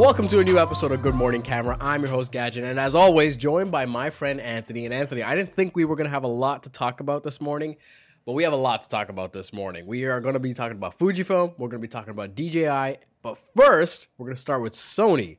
Welcome 0.00 0.28
to 0.28 0.38
a 0.38 0.44
new 0.44 0.58
episode 0.58 0.92
of 0.92 1.02
Good 1.02 1.14
Morning 1.14 1.42
Camera. 1.42 1.76
I'm 1.78 2.00
your 2.00 2.10
host 2.10 2.32
Gadget, 2.32 2.64
and 2.64 2.80
as 2.80 2.94
always, 2.94 3.36
joined 3.36 3.70
by 3.70 3.84
my 3.84 4.08
friend 4.08 4.40
Anthony. 4.40 4.86
And 4.86 4.94
Anthony, 4.94 5.22
I 5.22 5.34
didn't 5.36 5.52
think 5.52 5.76
we 5.76 5.84
were 5.84 5.94
going 5.94 6.06
to 6.06 6.10
have 6.10 6.24
a 6.24 6.26
lot 6.26 6.62
to 6.62 6.70
talk 6.70 7.00
about 7.00 7.22
this 7.22 7.38
morning, 7.38 7.76
but 8.24 8.32
we 8.32 8.42
have 8.44 8.54
a 8.54 8.56
lot 8.56 8.80
to 8.80 8.88
talk 8.88 9.10
about 9.10 9.34
this 9.34 9.52
morning. 9.52 9.86
We 9.86 10.06
are 10.06 10.18
going 10.22 10.32
to 10.32 10.40
be 10.40 10.54
talking 10.54 10.78
about 10.78 10.96
Fujifilm. 10.96 11.52
We're 11.58 11.68
going 11.68 11.82
to 11.82 11.86
be 11.86 11.86
talking 11.86 12.12
about 12.12 12.34
DJI, 12.34 12.96
but 13.20 13.36
first, 13.54 14.08
we're 14.16 14.24
going 14.24 14.36
to 14.36 14.40
start 14.40 14.62
with 14.62 14.72
Sony, 14.72 15.36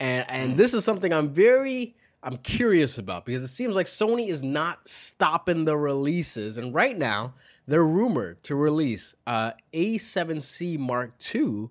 and 0.00 0.24
and 0.30 0.56
this 0.56 0.72
is 0.72 0.86
something 0.86 1.12
I'm 1.12 1.28
very 1.28 1.94
I'm 2.22 2.38
curious 2.38 2.96
about 2.96 3.26
because 3.26 3.42
it 3.42 3.48
seems 3.48 3.76
like 3.76 3.84
Sony 3.84 4.28
is 4.28 4.42
not 4.42 4.88
stopping 4.88 5.66
the 5.66 5.76
releases, 5.76 6.56
and 6.56 6.72
right 6.72 6.96
now 6.96 7.34
they're 7.66 7.84
rumored 7.84 8.42
to 8.44 8.54
release 8.54 9.14
uh, 9.26 9.52
A7C 9.74 10.78
Mark 10.78 11.10
II 11.34 11.68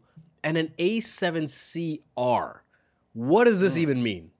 and 0.47 0.55
an 0.55 0.71
A7CR. 0.79 2.59
What 3.11 3.43
does 3.43 3.59
this 3.59 3.77
even 3.77 4.01
mean? 4.01 4.31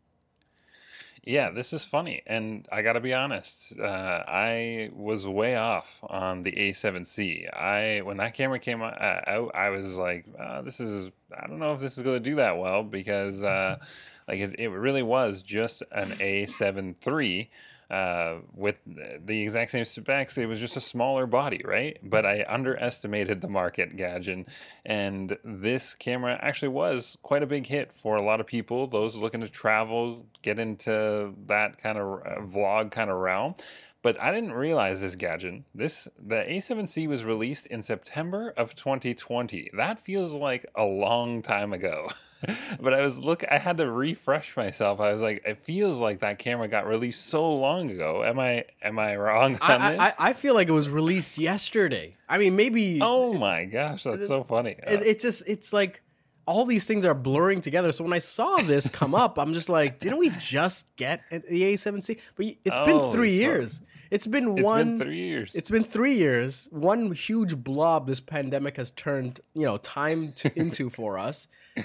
Yeah, 1.25 1.52
this 1.52 1.73
is 1.73 1.84
funny, 1.84 2.23
and 2.25 2.65
I 2.71 2.81
got 2.81 2.93
to 2.93 3.02
be 3.02 3.13
honest. 3.13 3.77
Uh, 3.77 3.84
I 4.25 4.89
was 4.93 5.27
way 5.27 5.57
off 5.57 5.99
on 6.03 6.43
the 6.43 6.53
A7C. 6.53 7.53
I 7.53 8.03
when 8.03 8.15
that 8.17 8.35
camera 8.35 8.57
came 8.57 8.81
uh, 8.81 8.85
out, 8.88 9.51
I 9.53 9.70
was 9.71 9.98
like, 9.98 10.25
uh, 10.39 10.62
"This 10.62 10.79
is 10.79 11.12
I 11.38 11.45
don't 11.48 11.59
know 11.59 11.73
if 11.73 11.81
this 11.81 11.98
is 11.98 12.03
going 12.05 12.23
to 12.23 12.29
do 12.29 12.37
that 12.37 12.57
well 12.57 12.84
because 12.84 13.43
uh, 13.43 13.76
like 14.29 14.39
it, 14.39 14.55
it 14.57 14.70
really 14.70 15.03
was 15.03 15.43
just 15.43 15.84
an 15.91 16.12
A7 16.12 16.95
III 17.05 17.51
uh, 17.90 18.38
with 18.54 18.76
the 18.86 19.41
exact 19.41 19.72
same 19.72 19.86
specs. 19.86 20.38
It 20.38 20.46
was 20.46 20.59
just 20.59 20.76
a 20.76 20.82
smaller 20.82 21.26
body, 21.26 21.62
right? 21.64 21.98
But 22.04 22.26
I 22.26 22.46
underestimated 22.48 23.41
the 23.41 23.48
market, 23.48 23.96
Gadget, 23.96 24.48
and 24.85 25.38
this 25.44 25.94
camera 25.94 26.38
actually 26.41 26.70
was 26.70 27.18
quite 27.21 27.44
a 27.44 27.48
big 27.48 27.66
hit 27.68 27.94
for 27.94 28.16
a 28.16 28.21
lot 28.21 28.40
of 28.40 28.48
people. 28.48 28.88
Those 28.88 29.16
looking 29.16 29.41
to 29.41 29.49
travel, 29.49 30.26
get 30.41 30.60
into 30.60 31.34
that 31.46 31.77
kind 31.77 31.98
of 31.98 32.21
uh, 32.26 32.41
vlog 32.41 32.91
kind 32.91 33.10
of 33.10 33.18
realm. 33.18 33.55
But 34.01 34.21
I 34.21 34.31
didn't 34.31 34.53
realize 34.53 35.01
this 35.01 35.15
gadget. 35.15 35.63
This 35.73 36.07
the 36.23 36.35
A7C 36.35 37.07
was 37.07 37.26
released 37.26 37.65
in 37.67 37.81
September 37.81 38.54
of 38.55 38.76
2020. 38.76 39.71
That 39.76 39.99
feels 39.99 40.34
like 40.34 40.65
a 40.76 40.85
long 40.85 41.41
time 41.41 41.73
ago. 41.73 42.09
but 42.79 42.93
I 42.93 43.01
was 43.01 43.17
look 43.17 43.43
I 43.49 43.57
had 43.57 43.77
to 43.77 43.91
refresh 43.91 44.55
myself. 44.55 44.99
I 44.99 45.12
was 45.12 45.21
like, 45.21 45.43
it 45.45 45.63
feels 45.63 45.99
like 45.99 46.20
that 46.20 46.37
camera 46.39 46.67
got 46.67 46.85
released 46.85 47.26
so 47.26 47.55
long 47.55 47.89
ago. 47.89 48.23
Am 48.23 48.39
I 48.39 48.65
am 48.81 48.99
I 48.99 49.15
wrong 49.15 49.57
on 49.62 49.81
I, 49.81 49.91
this? 49.91 49.99
I, 50.01 50.13
I 50.20 50.34
feel 50.34 50.54
like 50.54 50.67
it 50.67 50.73
was 50.73 50.89
released 50.89 51.37
yesterday. 51.37 52.15
I 52.29 52.37
mean, 52.37 52.55
maybe. 52.55 52.99
oh 53.01 53.34
my 53.34 53.65
gosh, 53.65 54.04
that's 54.04 54.27
so 54.27 54.43
funny. 54.43 54.76
It, 54.85 55.04
it 55.04 55.20
just 55.20 55.48
it's 55.48 55.73
like 55.73 56.04
all 56.48 56.65
these 56.65 56.87
things 56.87 57.05
are 57.05 57.13
blurring 57.13 57.62
together. 57.62 57.91
So 57.91 58.03
when 58.03 58.13
I 58.13 58.20
saw 58.20 58.57
this 58.57 58.90
come 58.90 59.13
up, 59.13 59.37
I'm 59.37 59.53
just 59.53 59.70
like, 59.70 59.99
didn't 59.99 60.17
we 60.17 60.31
just 60.40 60.95
get 60.95 61.21
the 61.29 61.39
A7C? 61.73 62.20
But 62.35 62.45
it's 62.65 62.79
been 62.79 62.98
oh, 62.99 63.12
three 63.12 63.35
so- 63.37 63.41
years. 63.43 63.81
It's 64.09 64.25
been 64.25 64.57
It's 64.57 64.63
one. 64.63 64.97
been 64.97 65.07
three 65.07 65.17
years. 65.28 65.53
It's 65.53 65.69
been 65.69 65.84
three 65.84 66.13
years. 66.13 66.69
One 66.72 67.12
huge 67.12 67.57
blob 67.57 68.07
this 68.07 68.22
pandemic 68.22 68.78
has 68.78 68.91
turned, 68.91 69.41
you 69.53 69.66
know, 69.66 69.75
time 69.78 70.31
to, 70.38 70.51
into 70.59 70.89
for 70.89 71.19
us. 71.19 71.50
I- 71.78 71.84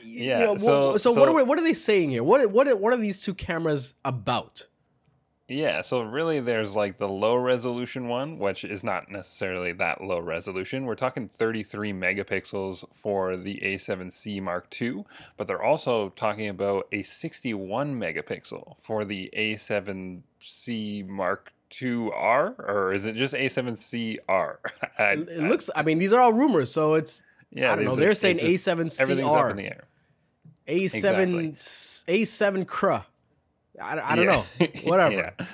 you 0.00 0.28
Yeah, 0.28 0.38
know, 0.44 0.54
wh- 0.54 0.60
so- 0.60 0.96
so, 0.96 1.12
what 1.12 1.28
are 1.28 1.34
we, 1.34 1.42
what 1.42 1.58
are 1.58 1.62
they 1.64 1.72
saying 1.72 2.10
here? 2.10 2.22
What 2.22 2.48
what 2.52 2.78
what 2.80 2.92
are 2.92 2.96
these 2.96 3.18
two 3.18 3.34
cameras 3.34 3.94
about? 4.04 4.66
Yeah, 5.50 5.80
so 5.80 6.02
really 6.02 6.38
there's 6.38 6.76
like 6.76 6.98
the 6.98 7.08
low 7.08 7.34
resolution 7.34 8.06
one, 8.06 8.38
which 8.38 8.62
is 8.64 8.84
not 8.84 9.10
necessarily 9.10 9.72
that 9.72 10.00
low 10.00 10.20
resolution. 10.20 10.84
We're 10.84 10.94
talking 10.94 11.28
33 11.28 11.92
megapixels 11.92 12.84
for 12.94 13.36
the 13.36 13.58
A7C 13.60 14.40
Mark 14.40 14.68
II, 14.80 15.04
but 15.36 15.48
they're 15.48 15.62
also 15.62 16.10
talking 16.10 16.48
about 16.48 16.86
a 16.92 17.02
61 17.02 17.98
megapixel 17.98 18.80
for 18.80 19.04
the 19.04 19.28
A7C 19.36 21.08
Mark 21.08 21.52
II-R, 21.82 22.54
or 22.58 22.92
is 22.92 23.06
it 23.06 23.14
just 23.16 23.34
A7CR? 23.34 24.56
I- 24.98 25.12
It 25.12 25.42
looks. 25.42 25.68
I 25.74 25.82
mean, 25.82 25.98
these 25.98 26.12
are 26.12 26.20
all 26.20 26.32
rumors, 26.32 26.70
so 26.70 26.94
it's. 26.94 27.20
yeah, 27.50 27.72
I 27.72 27.76
don't 27.76 27.84
know. 27.86 27.92
are- 27.92 27.96
They're 27.96 28.14
saying 28.14 28.38
just- 28.38 28.68
Everything's 28.68 29.28
up 29.28 29.34
A7CR, 29.46 29.50
in 29.50 29.56
the 29.56 29.66
air. 29.66 29.84
A7, 30.68 31.52
A7 32.06 32.66
CRA. 32.68 33.06
I, 33.80 34.12
I 34.12 34.16
don't 34.16 34.26
Yeah. 34.26 34.44
know. 34.60 34.66
Whatever. 34.84 35.32
Yeah. 35.40 35.46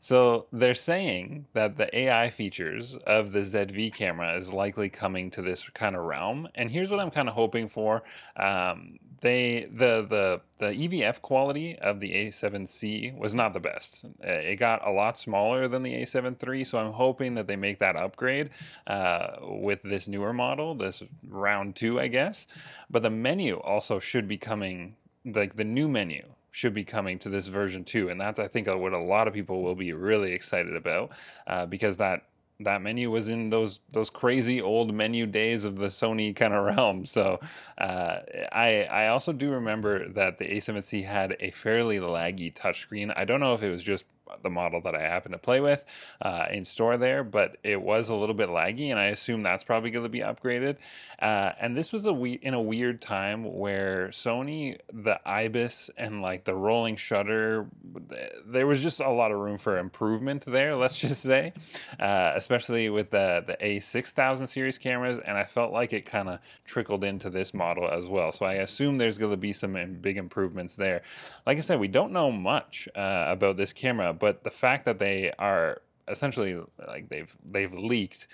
So 0.00 0.44
they're 0.52 0.74
saying 0.74 1.46
that 1.54 1.78
the 1.78 1.88
AI 1.98 2.28
features 2.28 2.94
of 3.06 3.32
the 3.32 3.38
ZV 3.38 3.94
camera 3.94 4.36
is 4.36 4.52
likely 4.52 4.90
coming 4.90 5.30
to 5.30 5.40
this 5.40 5.66
kind 5.70 5.96
of 5.96 6.04
realm, 6.04 6.46
and 6.54 6.70
here's 6.70 6.90
what 6.90 7.00
I'm 7.00 7.10
kind 7.10 7.26
of 7.26 7.34
hoping 7.34 7.68
for. 7.68 8.02
Um, 8.36 8.98
they 9.22 9.66
the 9.72 10.04
the 10.06 10.42
the 10.58 10.74
EVF 10.74 11.22
quality 11.22 11.78
of 11.78 12.00
the 12.00 12.10
A7C 12.10 13.16
was 13.16 13.32
not 13.34 13.54
the 13.54 13.60
best. 13.60 14.04
Uh, 14.22 14.30
It 14.30 14.56
got 14.56 14.86
a 14.86 14.90
lot 14.90 15.16
smaller 15.16 15.68
than 15.68 15.82
the 15.82 15.94
A7 15.94 16.36
III, 16.46 16.64
so 16.64 16.76
I'm 16.76 16.92
hoping 16.92 17.34
that 17.36 17.46
they 17.46 17.56
make 17.56 17.78
that 17.78 17.96
upgrade 17.96 18.50
uh, 18.86 19.36
with 19.40 19.80
this 19.82 20.06
newer 20.06 20.34
model, 20.34 20.74
this 20.74 21.02
round 21.26 21.76
two, 21.76 21.98
I 21.98 22.08
guess. 22.08 22.46
But 22.90 23.00
the 23.00 23.10
menu 23.10 23.54
also 23.56 23.98
should 24.00 24.28
be 24.28 24.36
coming, 24.36 24.96
like 25.24 25.56
the 25.56 25.64
new 25.64 25.88
menu 25.88 26.24
should 26.54 26.72
be 26.72 26.84
coming 26.84 27.18
to 27.18 27.28
this 27.28 27.48
version 27.48 27.82
too, 27.82 28.10
and 28.10 28.20
that's 28.20 28.38
I 28.38 28.46
think 28.46 28.68
what 28.68 28.92
a 28.92 28.98
lot 28.98 29.26
of 29.26 29.34
people 29.34 29.64
will 29.64 29.74
be 29.74 29.92
really 29.92 30.32
excited 30.32 30.76
about 30.76 31.10
uh, 31.48 31.66
because 31.66 31.96
that 31.96 32.26
that 32.60 32.80
menu 32.80 33.10
was 33.10 33.28
in 33.28 33.50
those 33.50 33.80
those 33.90 34.08
crazy 34.08 34.62
old 34.62 34.94
menu 34.94 35.26
days 35.26 35.64
of 35.64 35.78
the 35.78 35.88
Sony 35.88 36.34
kind 36.36 36.54
of 36.54 36.64
realm. 36.64 37.04
So 37.04 37.40
uh, 37.76 38.18
I 38.52 38.84
I 38.84 39.08
also 39.08 39.32
do 39.32 39.50
remember 39.50 40.08
that 40.10 40.38
the 40.38 40.44
A7C 40.44 41.04
had 41.04 41.36
a 41.40 41.50
fairly 41.50 41.98
laggy 41.98 42.54
touchscreen. 42.54 43.12
I 43.16 43.24
don't 43.24 43.40
know 43.40 43.54
if 43.54 43.64
it 43.64 43.70
was 43.70 43.82
just 43.82 44.04
the 44.42 44.50
model 44.50 44.80
that 44.82 44.94
I 44.94 45.02
happen 45.02 45.32
to 45.32 45.38
play 45.38 45.60
with 45.60 45.84
uh, 46.22 46.46
in 46.50 46.64
store 46.64 46.96
there, 46.96 47.24
but 47.24 47.56
it 47.62 47.80
was 47.80 48.08
a 48.08 48.14
little 48.14 48.34
bit 48.34 48.48
laggy, 48.48 48.90
and 48.90 48.98
I 48.98 49.06
assume 49.06 49.42
that's 49.42 49.64
probably 49.64 49.90
going 49.90 50.04
to 50.04 50.08
be 50.08 50.20
upgraded. 50.20 50.76
Uh, 51.20 51.52
and 51.60 51.76
this 51.76 51.92
was 51.92 52.06
a 52.06 52.12
we- 52.12 52.32
in 52.42 52.54
a 52.54 52.60
weird 52.60 53.00
time 53.00 53.44
where 53.44 54.08
Sony, 54.08 54.78
the 54.92 55.18
IBIS, 55.26 55.90
and 55.96 56.22
like 56.22 56.44
the 56.44 56.54
rolling 56.54 56.96
shutter, 56.96 57.66
th- 58.08 58.32
there 58.46 58.66
was 58.66 58.82
just 58.82 59.00
a 59.00 59.10
lot 59.10 59.30
of 59.32 59.38
room 59.38 59.58
for 59.58 59.78
improvement 59.78 60.44
there. 60.44 60.76
Let's 60.76 60.96
just 61.04 61.22
say, 61.22 61.52
uh, 62.00 62.32
especially 62.34 62.90
with 62.90 63.10
the 63.10 63.44
the 63.46 63.56
A6000 63.60 64.48
series 64.48 64.78
cameras, 64.78 65.18
and 65.24 65.36
I 65.36 65.44
felt 65.44 65.72
like 65.72 65.92
it 65.92 66.04
kind 66.04 66.28
of 66.28 66.38
trickled 66.64 67.04
into 67.04 67.30
this 67.30 67.54
model 67.54 67.88
as 67.88 68.08
well. 68.08 68.32
So 68.32 68.46
I 68.46 68.54
assume 68.54 68.98
there's 68.98 69.18
going 69.18 69.30
to 69.30 69.36
be 69.36 69.52
some 69.52 69.74
big 70.00 70.16
improvements 70.16 70.76
there. 70.76 71.02
Like 71.46 71.58
I 71.58 71.60
said, 71.60 71.80
we 71.80 71.88
don't 71.88 72.12
know 72.12 72.30
much 72.30 72.88
uh, 72.96 73.24
about 73.28 73.56
this 73.56 73.72
camera, 73.72 74.12
but 74.24 74.42
the 74.42 74.50
fact 74.50 74.86
that 74.86 74.98
they 74.98 75.32
are 75.38 75.82
essentially 76.08 76.58
like 76.88 77.10
they've 77.10 77.36
they've 77.44 77.74
leaked 77.74 78.26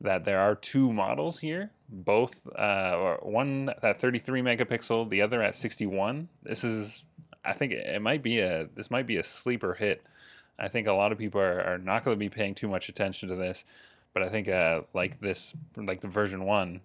that 0.00 0.24
there 0.24 0.40
are 0.40 0.56
two 0.56 0.92
models 0.92 1.38
here, 1.38 1.70
both 1.88 2.48
uh, 2.56 3.16
one 3.22 3.70
at 3.80 4.00
33 4.00 4.42
megapixel, 4.42 5.08
the 5.08 5.22
other 5.22 5.40
at 5.40 5.54
61. 5.54 6.28
This 6.42 6.64
is, 6.64 7.04
I 7.44 7.52
think 7.52 7.70
it 7.70 8.02
might 8.02 8.24
be 8.24 8.40
a 8.40 8.68
this 8.74 8.90
might 8.90 9.06
be 9.06 9.18
a 9.18 9.22
sleeper 9.22 9.74
hit. 9.74 10.02
I 10.58 10.66
think 10.66 10.88
a 10.88 10.92
lot 10.92 11.12
of 11.12 11.18
people 11.18 11.40
are, 11.40 11.60
are 11.60 11.78
not 11.78 12.02
going 12.02 12.16
to 12.16 12.18
be 12.18 12.28
paying 12.28 12.56
too 12.56 12.66
much 12.66 12.88
attention 12.88 13.28
to 13.28 13.36
this, 13.36 13.64
but 14.14 14.24
I 14.24 14.28
think 14.28 14.48
uh, 14.48 14.80
like 14.94 15.20
this, 15.20 15.54
like 15.76 16.00
the 16.00 16.08
version 16.08 16.44
one, 16.44 16.80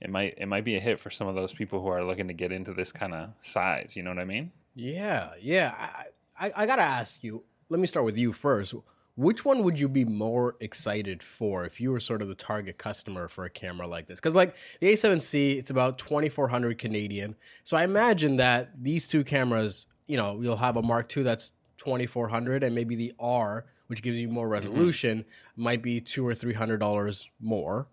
it 0.00 0.08
might 0.08 0.34
it 0.38 0.46
might 0.46 0.64
be 0.64 0.76
a 0.76 0.80
hit 0.80 1.00
for 1.00 1.10
some 1.10 1.26
of 1.26 1.34
those 1.34 1.52
people 1.52 1.82
who 1.82 1.88
are 1.88 2.04
looking 2.04 2.28
to 2.28 2.34
get 2.34 2.52
into 2.52 2.72
this 2.72 2.92
kind 2.92 3.12
of 3.12 3.30
size. 3.40 3.96
You 3.96 4.04
know 4.04 4.10
what 4.10 4.20
I 4.20 4.24
mean? 4.24 4.52
Yeah, 4.76 5.32
yeah. 5.40 5.74
I, 5.76 6.46
I, 6.46 6.52
I 6.62 6.66
gotta 6.66 6.82
ask 6.82 7.24
you. 7.24 7.42
Let 7.70 7.80
me 7.80 7.86
start 7.86 8.06
with 8.06 8.16
you 8.16 8.32
first. 8.32 8.74
Which 9.14 9.44
one 9.44 9.62
would 9.64 9.78
you 9.78 9.88
be 9.88 10.04
more 10.04 10.56
excited 10.60 11.22
for 11.22 11.64
if 11.64 11.80
you 11.80 11.90
were 11.90 12.00
sort 12.00 12.22
of 12.22 12.28
the 12.28 12.34
target 12.34 12.78
customer 12.78 13.28
for 13.28 13.44
a 13.44 13.50
camera 13.50 13.86
like 13.86 14.06
this? 14.06 14.20
Because 14.20 14.34
like 14.34 14.54
the 14.80 14.92
A7C, 14.92 15.58
it's 15.58 15.70
about 15.70 15.98
twenty 15.98 16.28
four 16.28 16.48
hundred 16.48 16.78
Canadian. 16.78 17.34
So 17.64 17.76
I 17.76 17.84
imagine 17.84 18.36
that 18.36 18.70
these 18.80 19.06
two 19.06 19.24
cameras, 19.24 19.86
you 20.06 20.16
know, 20.16 20.40
you'll 20.40 20.56
have 20.56 20.76
a 20.76 20.82
Mark 20.82 21.14
II 21.14 21.24
that's 21.24 21.52
twenty 21.76 22.06
four 22.06 22.28
hundred, 22.28 22.62
and 22.62 22.74
maybe 22.74 22.94
the 22.94 23.12
R, 23.18 23.66
which 23.88 24.02
gives 24.02 24.18
you 24.18 24.28
more 24.28 24.44
mm-hmm. 24.44 24.52
resolution, 24.52 25.24
might 25.56 25.82
be 25.82 26.00
two 26.00 26.26
or 26.26 26.34
three 26.34 26.54
hundred 26.54 26.78
dollars 26.78 27.28
more. 27.40 27.88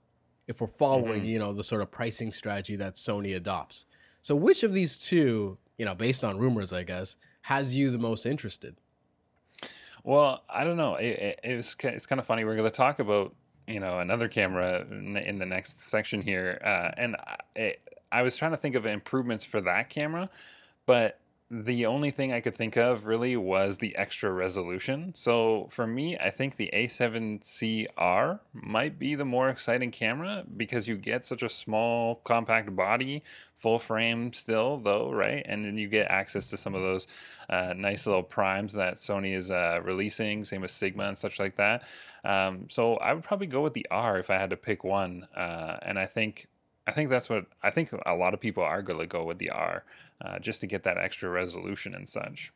If 0.48 0.62
we're 0.62 0.68
following, 0.68 1.22
mm-hmm. 1.22 1.30
you 1.30 1.40
know, 1.40 1.54
the 1.54 1.64
sort 1.64 1.82
of 1.82 1.92
pricing 1.92 2.32
strategy 2.32 2.76
that 2.78 2.96
Sony 2.96 3.36
adopts. 3.36 3.88
So 4.22 4.36
which 4.36 4.64
of 4.64 4.74
these 4.74 5.00
two, 5.00 5.58
you 5.78 5.86
know, 5.86 5.96
based 5.96 6.24
on 6.24 6.38
rumors, 6.38 6.72
I 6.72 6.84
guess, 6.84 7.18
has 7.42 7.76
you 7.76 7.90
the 7.90 7.98
most 7.98 8.26
interested? 8.26 8.78
Well, 10.06 10.44
I 10.48 10.64
don't 10.64 10.78
know. 10.78 10.98
It, 10.98 11.08
it, 11.08 11.40
it 11.44 11.56
was 11.56 11.76
it's 11.84 12.06
kind 12.06 12.20
of 12.20 12.28
funny. 12.28 12.46
We're 12.46 12.56
going 12.56 12.70
to 12.70 12.76
talk 12.76 13.00
about 13.00 13.34
you 13.68 13.80
know 13.80 14.00
another 14.00 14.28
camera 14.28 14.86
in 14.88 15.40
the 15.40 15.46
next 15.48 15.90
section 15.90 16.22
here, 16.22 16.62
uh, 16.64 16.92
and 16.96 17.16
it, 17.56 17.82
I 18.12 18.22
was 18.22 18.38
trying 18.38 18.52
to 18.52 18.58
think 18.58 18.76
of 18.76 18.86
improvements 18.86 19.44
for 19.44 19.62
that 19.62 19.90
camera, 19.90 20.30
but 20.86 21.20
the 21.52 21.86
only 21.86 22.10
thing 22.10 22.34
I 22.34 22.42
could 22.42 22.56
think 22.56 22.76
of 22.76 23.06
really 23.06 23.38
was 23.38 23.78
the 23.78 23.96
extra 23.96 24.32
resolution. 24.32 25.14
So 25.16 25.68
for 25.70 25.86
me, 25.86 26.18
I 26.18 26.32
think 26.32 26.56
the 26.56 26.72
A7CR 26.74 28.40
might 28.54 28.98
be 28.98 29.14
the 29.14 29.26
more 29.26 29.50
exciting 29.50 29.92
camera 29.92 30.44
because 30.58 30.88
you 30.88 30.98
get 30.98 31.24
such 31.24 31.44
a 31.44 31.50
small, 31.50 32.16
compact 32.24 32.76
body, 32.76 33.24
full 33.56 33.78
frame 33.78 34.34
still, 34.34 34.78
though, 34.78 35.12
right? 35.12 35.46
And 35.48 35.64
then 35.64 35.78
you 35.78 35.88
get 35.88 36.10
access 36.10 36.48
to 36.48 36.58
some 36.58 36.74
of 36.74 36.82
those 36.82 37.06
uh, 37.48 37.74
nice 37.78 38.08
little 38.08 38.24
primes 38.24 38.74
that 38.74 38.96
Sony 38.96 39.36
is 39.36 39.52
uh, 39.52 39.82
releasing, 39.84 40.44
same 40.46 40.62
with 40.62 40.72
Sigma 40.72 41.04
and 41.04 41.18
such 41.18 41.40
like 41.40 41.58
that. 41.58 41.84
Um, 42.24 42.68
so 42.70 42.96
I 42.96 43.14
would 43.14 43.24
probably 43.24 43.48
go 43.48 43.62
with 43.62 43.74
the 43.74 43.86
R 43.92 44.18
if 44.18 44.32
I 44.32 44.40
had 44.40 44.50
to 44.50 44.58
pick 44.58 44.84
one. 44.84 45.28
Uh, 45.38 45.78
and 45.84 46.00
I 46.00 46.08
think 46.08 46.48
I 46.88 46.92
think 46.92 47.10
that's 47.10 47.30
what 47.30 47.46
I 47.64 47.72
think 47.72 47.90
a 48.06 48.14
lot 48.14 48.34
of 48.34 48.40
people 48.40 48.64
are 48.64 48.82
going 48.82 49.00
to 49.00 49.08
go 49.08 49.24
with 49.24 49.40
the 49.40 49.50
R 49.50 49.84
uh, 50.24 50.40
just 50.40 50.62
to 50.62 50.68
get 50.68 50.84
that 50.84 50.98
extra 50.98 51.30
resolution 51.30 51.96
and 51.96 52.08
such. 52.08 52.52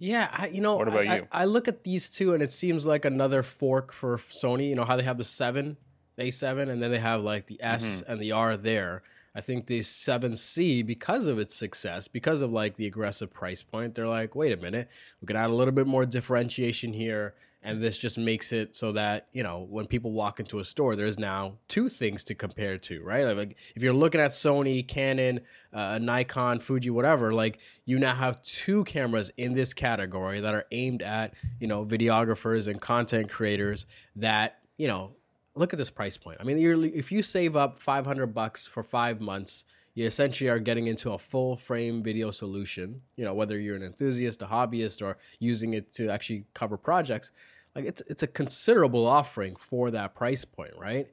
Yeah, 0.00 0.28
I, 0.32 0.48
you 0.48 0.60
know, 0.60 0.76
what 0.76 0.88
about 0.88 1.06
I, 1.06 1.16
you? 1.16 1.28
I, 1.32 1.42
I, 1.42 1.44
look 1.44 1.66
at 1.66 1.82
these 1.82 2.08
two 2.08 2.32
and 2.32 2.42
it 2.42 2.52
seems 2.52 2.86
like 2.86 3.04
another 3.04 3.42
fork 3.42 3.92
for 3.92 4.16
Sony. 4.16 4.68
You 4.68 4.76
know 4.76 4.84
how 4.84 4.96
they 4.96 5.02
have 5.02 5.18
the 5.18 5.24
seven, 5.24 5.76
the 6.16 6.24
A7, 6.24 6.68
and 6.68 6.80
then 6.80 6.90
they 6.90 7.00
have 7.00 7.22
like 7.22 7.46
the 7.46 7.60
S 7.60 8.02
mm-hmm. 8.02 8.12
and 8.12 8.20
the 8.20 8.32
R 8.32 8.56
there. 8.56 9.02
I 9.34 9.40
think 9.40 9.66
the 9.66 9.80
7C, 9.80 10.84
because 10.84 11.28
of 11.28 11.38
its 11.38 11.54
success, 11.54 12.08
because 12.08 12.42
of 12.42 12.50
like 12.50 12.74
the 12.74 12.86
aggressive 12.86 13.32
price 13.32 13.62
point, 13.62 13.94
they're 13.94 14.08
like, 14.08 14.34
wait 14.34 14.52
a 14.52 14.56
minute, 14.56 14.88
we 15.20 15.26
can 15.26 15.36
add 15.36 15.50
a 15.50 15.54
little 15.54 15.72
bit 15.72 15.86
more 15.86 16.04
differentiation 16.04 16.92
here 16.92 17.34
and 17.64 17.82
this 17.82 17.98
just 17.98 18.18
makes 18.18 18.52
it 18.52 18.76
so 18.76 18.92
that 18.92 19.28
you 19.32 19.42
know 19.42 19.66
when 19.68 19.86
people 19.86 20.12
walk 20.12 20.38
into 20.38 20.58
a 20.58 20.64
store 20.64 20.94
there's 20.94 21.18
now 21.18 21.54
two 21.66 21.88
things 21.88 22.24
to 22.24 22.34
compare 22.34 22.78
to 22.78 23.02
right? 23.02 23.24
Like 23.36 23.56
if 23.74 23.82
you're 23.82 23.92
looking 23.92 24.20
at 24.20 24.30
sony 24.30 24.86
canon 24.86 25.40
uh, 25.72 25.98
nikon 25.98 26.60
fuji 26.60 26.90
whatever 26.90 27.32
like 27.32 27.60
you 27.84 27.98
now 27.98 28.14
have 28.14 28.40
two 28.42 28.84
cameras 28.84 29.30
in 29.36 29.54
this 29.54 29.74
category 29.74 30.40
that 30.40 30.54
are 30.54 30.66
aimed 30.70 31.02
at 31.02 31.34
you 31.58 31.66
know 31.66 31.84
videographers 31.84 32.68
and 32.68 32.80
content 32.80 33.30
creators 33.30 33.86
that 34.16 34.60
you 34.76 34.86
know 34.86 35.12
look 35.54 35.72
at 35.72 35.78
this 35.78 35.90
price 35.90 36.16
point. 36.16 36.38
I 36.40 36.44
mean 36.44 36.58
if 36.94 37.10
you 37.10 37.22
save 37.22 37.56
up 37.56 37.76
500 37.76 38.28
bucks 38.28 38.66
for 38.66 38.82
five 38.82 39.20
months 39.20 39.64
you 39.98 40.06
essentially 40.06 40.48
are 40.48 40.60
getting 40.60 40.86
into 40.86 41.10
a 41.10 41.18
full 41.18 41.56
frame 41.56 42.04
video 42.04 42.30
solution 42.30 43.02
you 43.16 43.24
know 43.24 43.34
whether 43.34 43.58
you're 43.58 43.74
an 43.74 43.82
enthusiast 43.82 44.40
a 44.42 44.46
hobbyist 44.46 45.02
or 45.02 45.18
using 45.40 45.74
it 45.74 45.92
to 45.92 46.08
actually 46.08 46.44
cover 46.54 46.76
projects 46.76 47.32
like 47.74 47.84
it's 47.84 48.00
it's 48.06 48.22
a 48.22 48.26
considerable 48.28 49.04
offering 49.04 49.56
for 49.56 49.90
that 49.90 50.14
price 50.14 50.44
point 50.44 50.72
right? 50.78 51.08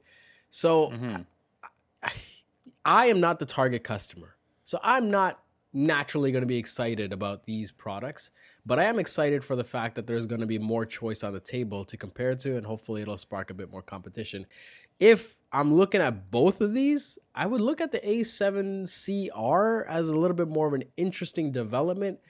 So 0.50 0.90
mm-hmm. 0.90 1.22
I, 2.02 2.12
I 2.84 3.06
am 3.06 3.18
not 3.20 3.40
the 3.40 3.46
target 3.46 3.82
customer. 3.82 4.36
So 4.62 4.78
i'm 4.82 5.10
not 5.10 5.40
naturally 5.72 6.30
going 6.30 6.42
to 6.42 6.46
be 6.46 6.56
excited 6.56 7.12
about 7.12 7.44
these 7.44 7.72
products 7.72 8.30
but 8.66 8.78
i 8.78 8.84
am 8.84 8.98
excited 8.98 9.42
for 9.42 9.56
the 9.56 9.64
fact 9.64 9.94
that 9.94 10.06
there's 10.06 10.26
going 10.26 10.40
to 10.40 10.46
be 10.46 10.58
more 10.58 10.84
choice 10.84 11.24
on 11.24 11.32
the 11.32 11.40
table 11.40 11.84
to 11.84 11.96
compare 11.96 12.34
to 12.34 12.56
and 12.56 12.66
hopefully 12.66 13.00
it'll 13.00 13.16
spark 13.16 13.50
a 13.50 13.54
bit 13.54 13.70
more 13.70 13.82
competition 13.82 14.44
if 14.98 15.36
I'm 15.52 15.74
looking 15.74 16.00
at 16.00 16.30
both 16.30 16.60
of 16.60 16.72
these, 16.72 17.18
I 17.34 17.46
would 17.46 17.60
look 17.60 17.80
at 17.80 17.92
the 17.92 17.98
A7CR 17.98 19.86
as 19.88 20.08
a 20.08 20.14
little 20.14 20.36
bit 20.36 20.48
more 20.48 20.66
of 20.66 20.74
an 20.74 20.84
interesting 20.96 21.52
development 21.52 22.20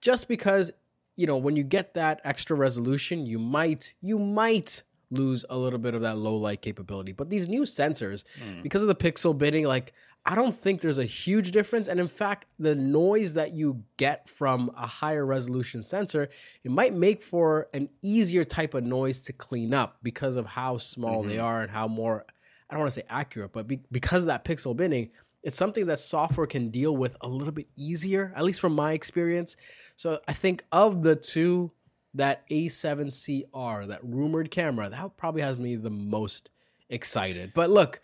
just 0.00 0.28
because 0.28 0.70
you 1.16 1.26
know 1.26 1.36
when 1.36 1.56
you 1.56 1.62
get 1.62 1.94
that 1.94 2.20
extra 2.24 2.56
resolution 2.56 3.26
you 3.26 3.38
might 3.38 3.94
you 4.00 4.18
might 4.18 4.82
lose 5.10 5.44
a 5.50 5.56
little 5.56 5.78
bit 5.78 5.94
of 5.94 6.00
that 6.00 6.16
low 6.16 6.34
light 6.34 6.62
capability 6.62 7.12
but 7.12 7.28
these 7.28 7.48
new 7.48 7.62
sensors 7.62 8.24
mm. 8.40 8.62
because 8.62 8.82
of 8.82 8.88
the 8.88 8.94
pixel 8.94 9.36
binning, 9.36 9.66
like 9.66 9.92
I 10.24 10.36
don't 10.36 10.54
think 10.54 10.80
there's 10.80 11.00
a 11.00 11.04
huge 11.04 11.50
difference. 11.50 11.88
And 11.88 11.98
in 11.98 12.06
fact, 12.06 12.46
the 12.58 12.76
noise 12.76 13.34
that 13.34 13.52
you 13.52 13.82
get 13.96 14.28
from 14.28 14.70
a 14.76 14.86
higher 14.86 15.26
resolution 15.26 15.82
sensor, 15.82 16.28
it 16.62 16.70
might 16.70 16.94
make 16.94 17.22
for 17.22 17.68
an 17.74 17.88
easier 18.02 18.44
type 18.44 18.74
of 18.74 18.84
noise 18.84 19.20
to 19.22 19.32
clean 19.32 19.74
up 19.74 19.98
because 20.02 20.36
of 20.36 20.46
how 20.46 20.76
small 20.76 21.20
mm-hmm. 21.20 21.30
they 21.30 21.38
are 21.38 21.62
and 21.62 21.70
how 21.70 21.88
more, 21.88 22.24
I 22.70 22.74
don't 22.74 22.80
want 22.80 22.92
to 22.92 23.00
say 23.00 23.06
accurate, 23.08 23.52
but 23.52 23.66
be, 23.66 23.80
because 23.90 24.22
of 24.22 24.28
that 24.28 24.44
pixel 24.44 24.76
binning, 24.76 25.10
it's 25.42 25.58
something 25.58 25.86
that 25.86 25.98
software 25.98 26.46
can 26.46 26.68
deal 26.68 26.96
with 26.96 27.16
a 27.20 27.26
little 27.26 27.52
bit 27.52 27.66
easier, 27.74 28.32
at 28.36 28.44
least 28.44 28.60
from 28.60 28.74
my 28.74 28.92
experience. 28.92 29.56
So 29.96 30.20
I 30.28 30.32
think 30.32 30.64
of 30.70 31.02
the 31.02 31.16
two, 31.16 31.72
that 32.14 32.48
A7CR, 32.50 33.88
that 33.88 34.00
rumored 34.04 34.50
camera, 34.50 34.88
that 34.88 35.16
probably 35.16 35.42
has 35.42 35.58
me 35.58 35.76
the 35.76 35.90
most 35.90 36.50
excited. 36.90 37.52
But 37.54 37.70
look, 37.70 38.00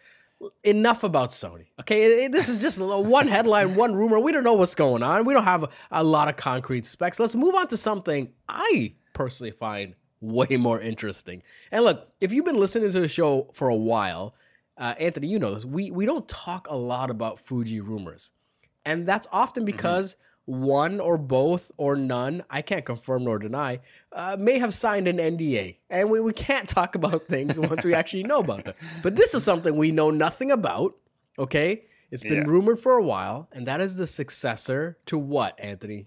enough 0.63 1.05
about 1.05 1.31
Sony. 1.31 1.67
Okay, 1.81 2.29
this 2.29 2.49
is 2.49 2.59
just 2.59 2.81
one 2.83 3.29
headline, 3.29 3.75
one 3.75 3.95
rumor. 3.95 4.19
We 4.19 4.33
don't 4.33 4.45
know 4.45 4.55
what's 4.55 4.75
going 4.75 5.03
on. 5.03 5.25
We 5.25 5.35
don't 5.35 5.45
have 5.45 5.71
a, 5.91 6.05
lot 6.05 6.29
of 6.29 6.37
concrete 6.37 6.87
specs. 6.87 7.19
Let's 7.19 7.35
move 7.35 7.55
on 7.55 7.69
to 7.69 7.77
something 7.77 8.33
I 8.49 8.95
personally 9.13 9.51
find 9.51 9.95
way 10.21 10.57
more 10.57 10.81
interesting. 10.81 11.43
And 11.73 11.85
look, 11.85 12.09
if 12.21 12.33
you've 12.33 12.45
been 12.45 12.57
listening 12.59 12.93
to 12.93 13.01
the 13.01 13.09
show 13.09 13.51
for 13.53 13.69
a 13.69 13.75
while, 13.75 14.35
uh, 14.77 14.95
Anthony, 14.99 15.27
you 15.27 15.39
know 15.39 15.55
this. 15.55 15.65
We 15.65 15.91
we 15.91 16.07
don't 16.07 16.29
talk 16.29 16.69
a 16.71 16.77
lot 16.77 17.11
about 17.11 17.41
Fuji 17.41 17.81
rumors, 17.81 18.31
and 18.85 19.07
that's 19.07 19.27
often 19.33 19.63
mm-hmm. 19.63 19.67
because. 19.67 20.15
Mm-hmm 20.15 20.23
one 20.49 20.99
or 20.99 21.19
both 21.19 21.71
or 21.77 21.95
none, 21.95 22.43
I 22.49 22.63
can't 22.63 22.87
confirm 22.87 23.25
nor 23.25 23.39
deny, 23.39 23.81
uh, 24.13 24.39
may 24.41 24.59
have 24.59 24.73
signed 24.73 25.07
an 25.07 25.19
NDA. 25.19 25.77
And 25.91 26.11
we, 26.11 26.21
we 26.21 26.33
can't 26.33 26.67
talk 26.69 26.95
about 26.95 27.27
things 27.27 27.61
once 27.61 27.85
we 27.85 27.93
actually 27.93 28.23
know 28.23 28.39
about 28.39 28.65
them. 28.65 28.75
But 29.03 29.15
this 29.15 29.35
is 29.35 29.45
something 29.45 29.77
we 29.77 29.91
know 29.91 30.11
nothing 30.11 30.51
about, 30.51 30.97
okay? 31.39 31.85
It's 32.11 32.23
been 32.23 32.33
yeah. 32.33 32.45
rumored 32.51 32.81
for 32.81 32.95
a 32.95 33.03
while, 33.03 33.51
and 33.53 33.67
that 33.67 33.83
is 33.83 33.99
the 33.99 34.07
successor 34.07 34.97
to 35.05 35.19
what, 35.19 35.61
Anthony? 35.61 36.07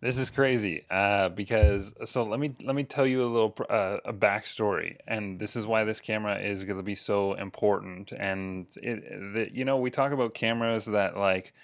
This 0.00 0.18
is 0.18 0.30
crazy 0.30 0.84
uh, 0.88 1.30
because 1.30 1.92
so 2.04 2.22
let 2.22 2.38
me 2.38 2.54
let 2.62 2.76
me 2.76 2.84
tell 2.84 3.06
you 3.06 3.24
a 3.24 3.26
little 3.26 3.56
uh, 3.68 3.96
a 4.04 4.12
backstory, 4.12 4.98
and 5.08 5.40
this 5.40 5.56
is 5.56 5.66
why 5.66 5.82
this 5.82 6.00
camera 6.00 6.38
is 6.38 6.62
going 6.64 6.76
to 6.76 6.82
be 6.82 6.94
so 6.94 7.32
important. 7.32 8.12
And 8.12 8.68
it, 8.80 9.32
the, 9.32 9.50
you 9.52 9.64
know, 9.64 9.78
we 9.78 9.90
talk 9.90 10.12
about 10.12 10.34
cameras 10.34 10.84
that 10.84 11.16
like 11.16 11.54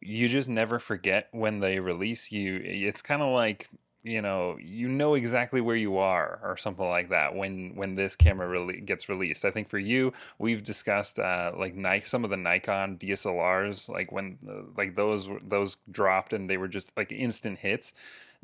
you 0.00 0.28
just 0.28 0.48
never 0.48 0.78
forget 0.78 1.28
when 1.32 1.60
they 1.60 1.80
release 1.80 2.30
you. 2.32 2.60
It's 2.62 3.02
kind 3.02 3.22
of 3.22 3.32
like 3.32 3.68
you 4.06 4.22
know 4.22 4.56
you 4.62 4.88
know 4.88 5.14
exactly 5.14 5.60
where 5.60 5.74
you 5.76 5.98
are 5.98 6.38
or 6.44 6.56
something 6.56 6.88
like 6.88 7.08
that 7.08 7.34
when 7.34 7.72
when 7.74 7.96
this 7.96 8.14
camera 8.14 8.46
really 8.46 8.80
gets 8.80 9.08
released 9.08 9.44
i 9.44 9.50
think 9.50 9.68
for 9.68 9.80
you 9.80 10.12
we've 10.38 10.62
discussed 10.62 11.18
uh 11.18 11.50
like 11.58 11.74
Nike, 11.74 12.06
some 12.06 12.22
of 12.22 12.30
the 12.30 12.36
nikon 12.36 12.98
dslrs 12.98 13.88
like 13.88 14.12
when 14.12 14.38
uh, 14.48 14.62
like 14.76 14.94
those 14.94 15.28
those 15.42 15.76
dropped 15.90 16.32
and 16.32 16.48
they 16.48 16.56
were 16.56 16.68
just 16.68 16.92
like 16.96 17.10
instant 17.10 17.58
hits 17.58 17.92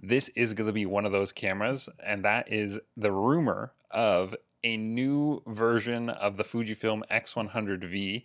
this 0.03 0.29
is 0.31 0.53
going 0.53 0.67
to 0.67 0.73
be 0.73 0.85
one 0.85 1.07
of 1.07 1.13
those 1.13 1.31
cameras 1.31 1.89
and 2.05 2.25
that 2.25 2.53
is 2.53 2.81
the 2.97 3.13
rumor 3.13 3.73
of 3.93 4.35
a 4.65 4.77
new 4.77 5.43
version 5.47 6.09
of 6.09 6.39
the 6.39 6.45
fujifilm 6.45 7.03
x100v 7.09 8.25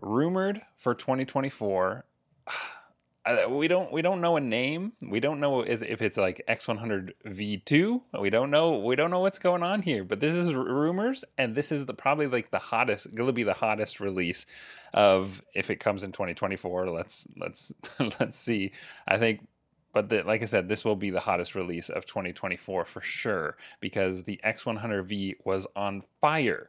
rumored 0.00 0.62
for 0.76 0.94
2024 0.94 2.04
we 3.48 3.66
don't 3.66 3.90
we 3.92 4.02
don't 4.02 4.20
know 4.20 4.36
a 4.36 4.40
name. 4.40 4.92
We 5.02 5.20
don't 5.20 5.40
know 5.40 5.62
if 5.62 5.82
it's 5.82 6.16
like 6.16 6.42
X100 6.48 7.12
V2. 7.26 8.02
We 8.20 8.30
don't 8.30 8.50
know 8.50 8.78
we 8.78 8.94
don't 8.94 9.10
know 9.10 9.20
what's 9.20 9.38
going 9.38 9.62
on 9.62 9.82
here. 9.82 10.04
But 10.04 10.20
this 10.20 10.34
is 10.34 10.54
rumors, 10.54 11.24
and 11.36 11.54
this 11.54 11.72
is 11.72 11.86
the 11.86 11.94
probably 11.94 12.28
like 12.28 12.50
the 12.50 12.58
hottest 12.58 13.14
going 13.14 13.26
to 13.26 13.32
be 13.32 13.42
the 13.42 13.54
hottest 13.54 14.00
release 14.00 14.46
of 14.94 15.42
if 15.54 15.70
it 15.70 15.76
comes 15.76 16.04
in 16.04 16.12
2024. 16.12 16.90
Let's 16.90 17.26
let's 17.36 17.72
let's 18.20 18.38
see. 18.38 18.72
I 19.06 19.18
think. 19.18 19.46
But 19.92 20.10
the, 20.10 20.22
like 20.24 20.42
I 20.42 20.44
said, 20.44 20.68
this 20.68 20.84
will 20.84 20.94
be 20.94 21.08
the 21.08 21.20
hottest 21.20 21.54
release 21.54 21.88
of 21.88 22.04
2024 22.04 22.84
for 22.84 23.00
sure 23.00 23.56
because 23.80 24.24
the 24.24 24.38
X100V 24.44 25.36
was 25.42 25.66
on 25.74 26.02
fire, 26.20 26.68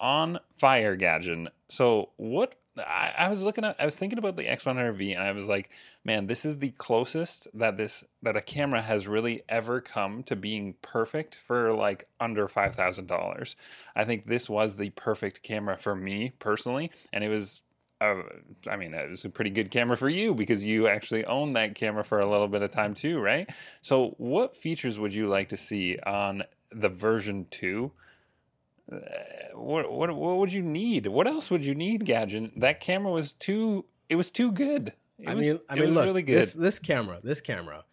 on 0.00 0.40
fire, 0.56 0.96
Gadget. 0.96 1.52
So 1.68 2.10
what 2.16 2.56
I, 2.78 3.12
I, 3.18 3.28
was 3.28 3.42
looking 3.42 3.64
at 3.64 3.76
I 3.78 3.84
was 3.84 3.96
thinking 3.96 4.18
about 4.18 4.36
the 4.36 4.44
X100V 4.44 5.14
and 5.14 5.22
I 5.22 5.32
was 5.32 5.46
like, 5.46 5.70
man, 6.04 6.26
this 6.26 6.44
is 6.44 6.58
the 6.58 6.70
closest 6.70 7.46
that 7.54 7.76
this 7.76 8.04
that 8.22 8.36
a 8.36 8.42
camera 8.42 8.82
has 8.82 9.06
really 9.06 9.42
ever 9.48 9.80
come 9.80 10.22
to 10.24 10.36
being 10.36 10.74
perfect 10.82 11.36
for 11.36 11.72
like 11.72 12.08
under 12.20 12.48
five 12.48 12.74
thousand 12.74 13.06
dollars. 13.06 13.56
I 13.94 14.04
think 14.04 14.26
this 14.26 14.50
was 14.50 14.76
the 14.76 14.90
perfect 14.90 15.42
camera 15.42 15.76
for 15.76 15.94
me 15.94 16.32
personally, 16.38 16.90
and 17.12 17.22
it 17.22 17.28
was 17.28 17.62
uh, 18.00 18.22
I 18.68 18.76
mean, 18.76 18.92
it 18.92 19.08
was 19.08 19.24
a 19.24 19.30
pretty 19.30 19.50
good 19.50 19.70
camera 19.70 19.96
for 19.96 20.08
you 20.08 20.34
because 20.34 20.64
you 20.64 20.88
actually 20.88 21.24
own 21.24 21.52
that 21.54 21.74
camera 21.74 22.04
for 22.04 22.20
a 22.20 22.28
little 22.28 22.48
bit 22.48 22.62
of 22.62 22.70
time 22.70 22.94
too, 22.94 23.20
right? 23.20 23.48
So, 23.82 24.14
what 24.18 24.56
features 24.56 24.98
would 24.98 25.14
you 25.14 25.28
like 25.28 25.50
to 25.50 25.56
see 25.56 25.98
on 26.04 26.42
the 26.70 26.88
version 26.88 27.46
two 27.50 27.92
what 29.54 29.90
what 29.90 30.14
what 30.14 30.36
would 30.38 30.52
you 30.52 30.62
need? 30.62 31.06
What 31.06 31.26
else 31.26 31.50
would 31.50 31.64
you 31.64 31.74
need, 31.74 32.04
Gadget? 32.04 32.60
That 32.60 32.80
camera 32.80 33.12
was 33.12 33.32
too. 33.32 33.86
It 34.08 34.16
was 34.16 34.30
too 34.30 34.52
good. 34.52 34.92
It 35.18 35.28
I 35.28 35.34
was, 35.34 35.46
mean, 35.46 35.60
I 35.68 35.74
mean, 35.76 35.94
look, 35.94 36.04
really 36.04 36.22
this 36.22 36.54
this 36.54 36.78
camera, 36.78 37.18
this 37.22 37.40
camera, 37.40 37.84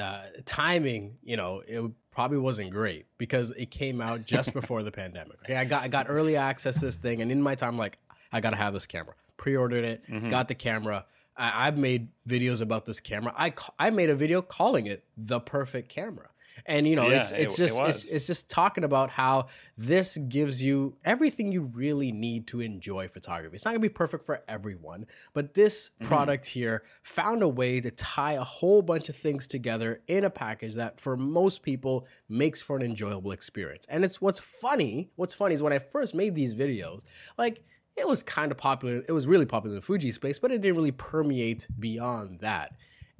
uh, 0.00 0.22
timing, 0.44 1.18
you 1.22 1.36
know, 1.36 1.62
it 1.66 1.90
probably 2.10 2.38
wasn't 2.38 2.70
great 2.70 3.06
because 3.18 3.50
it 3.52 3.70
came 3.70 4.00
out 4.00 4.24
just 4.24 4.52
before 4.60 4.82
the 4.82 4.92
pandemic. 4.92 5.38
Okay, 5.44 5.56
I 5.56 5.64
got 5.64 5.82
I 5.82 5.88
got 5.88 6.06
early 6.08 6.36
access 6.36 6.80
to 6.80 6.86
this 6.86 6.96
thing, 6.96 7.22
and 7.22 7.32
in 7.32 7.42
my 7.42 7.54
time, 7.54 7.76
like, 7.76 7.98
I 8.32 8.40
gotta 8.40 8.56
have 8.56 8.72
this 8.72 8.86
camera. 8.86 9.14
Pre-ordered 9.36 9.84
it, 9.84 10.02
mm-hmm. 10.08 10.28
got 10.28 10.48
the 10.48 10.54
camera. 10.54 11.06
I, 11.36 11.66
I've 11.66 11.76
made 11.76 12.08
videos 12.28 12.62
about 12.62 12.86
this 12.86 13.00
camera. 13.00 13.34
I 13.36 13.52
I 13.78 13.90
made 13.90 14.10
a 14.10 14.14
video 14.14 14.42
calling 14.42 14.86
it 14.86 15.04
the 15.16 15.40
perfect 15.40 15.88
camera. 15.88 16.28
And 16.64 16.86
you 16.86 16.96
know, 16.96 17.08
Yeah, 17.10 17.18
it's 17.18 17.30
it's 17.32 17.58
it- 17.58 17.62
it 17.64 17.66
just 17.66 17.80
it's, 17.80 18.04
it's 18.04 18.26
just 18.26 18.48
talking 18.48 18.84
about 18.84 19.10
how 19.10 19.46
this 19.76 20.16
gives 20.16 20.62
you 20.62 20.96
everything 21.04 21.52
you 21.52 21.62
really 21.62 22.12
need 22.12 22.46
to 22.48 22.60
enjoy 22.60 23.08
photography. 23.08 23.54
It's 23.56 23.64
not 23.64 23.72
gonna 23.72 23.80
be 23.80 23.88
perfect 23.88 24.24
for 24.24 24.42
everyone, 24.48 25.06
but 25.34 25.54
this 25.54 25.90
Mm-hmm. 25.96 26.06
product 26.06 26.46
here 26.46 26.82
found 27.02 27.42
a 27.42 27.48
way 27.48 27.80
to 27.80 27.90
tie 27.90 28.32
a 28.34 28.44
whole 28.44 28.80
bunch 28.82 29.08
of 29.08 29.16
things 29.16 29.46
together 29.46 30.00
in 30.08 30.24
a 30.24 30.30
package 30.30 30.74
that 30.74 30.98
for 31.00 31.16
most 31.16 31.62
people 31.62 32.06
makes 32.28 32.62
for 32.62 32.76
an 32.76 32.82
enjoyable 32.82 33.32
experience. 33.32 33.84
And 33.88 34.04
it's 34.04 34.20
what's 34.20 34.38
funny, 34.38 35.10
what's 35.16 35.34
funny 35.34 35.54
is 35.54 35.62
when 35.62 35.72
I 35.72 35.78
first 35.78 36.14
made 36.14 36.34
these 36.34 36.54
videos, 36.54 37.02
like 37.36 37.62
it 37.96 38.06
was 38.06 38.22
kind 38.22 38.52
of 38.52 38.58
popular, 38.58 39.02
it 39.08 39.12
was 39.12 39.26
really 39.26 39.46
popular 39.46 39.74
in 39.74 39.80
the 39.80 39.86
Fuji 39.86 40.10
space, 40.12 40.38
but 40.38 40.50
it 40.50 40.60
didn't 40.60 40.76
really 40.76 40.92
permeate 40.92 41.66
beyond 41.78 42.40
that. 42.40 42.76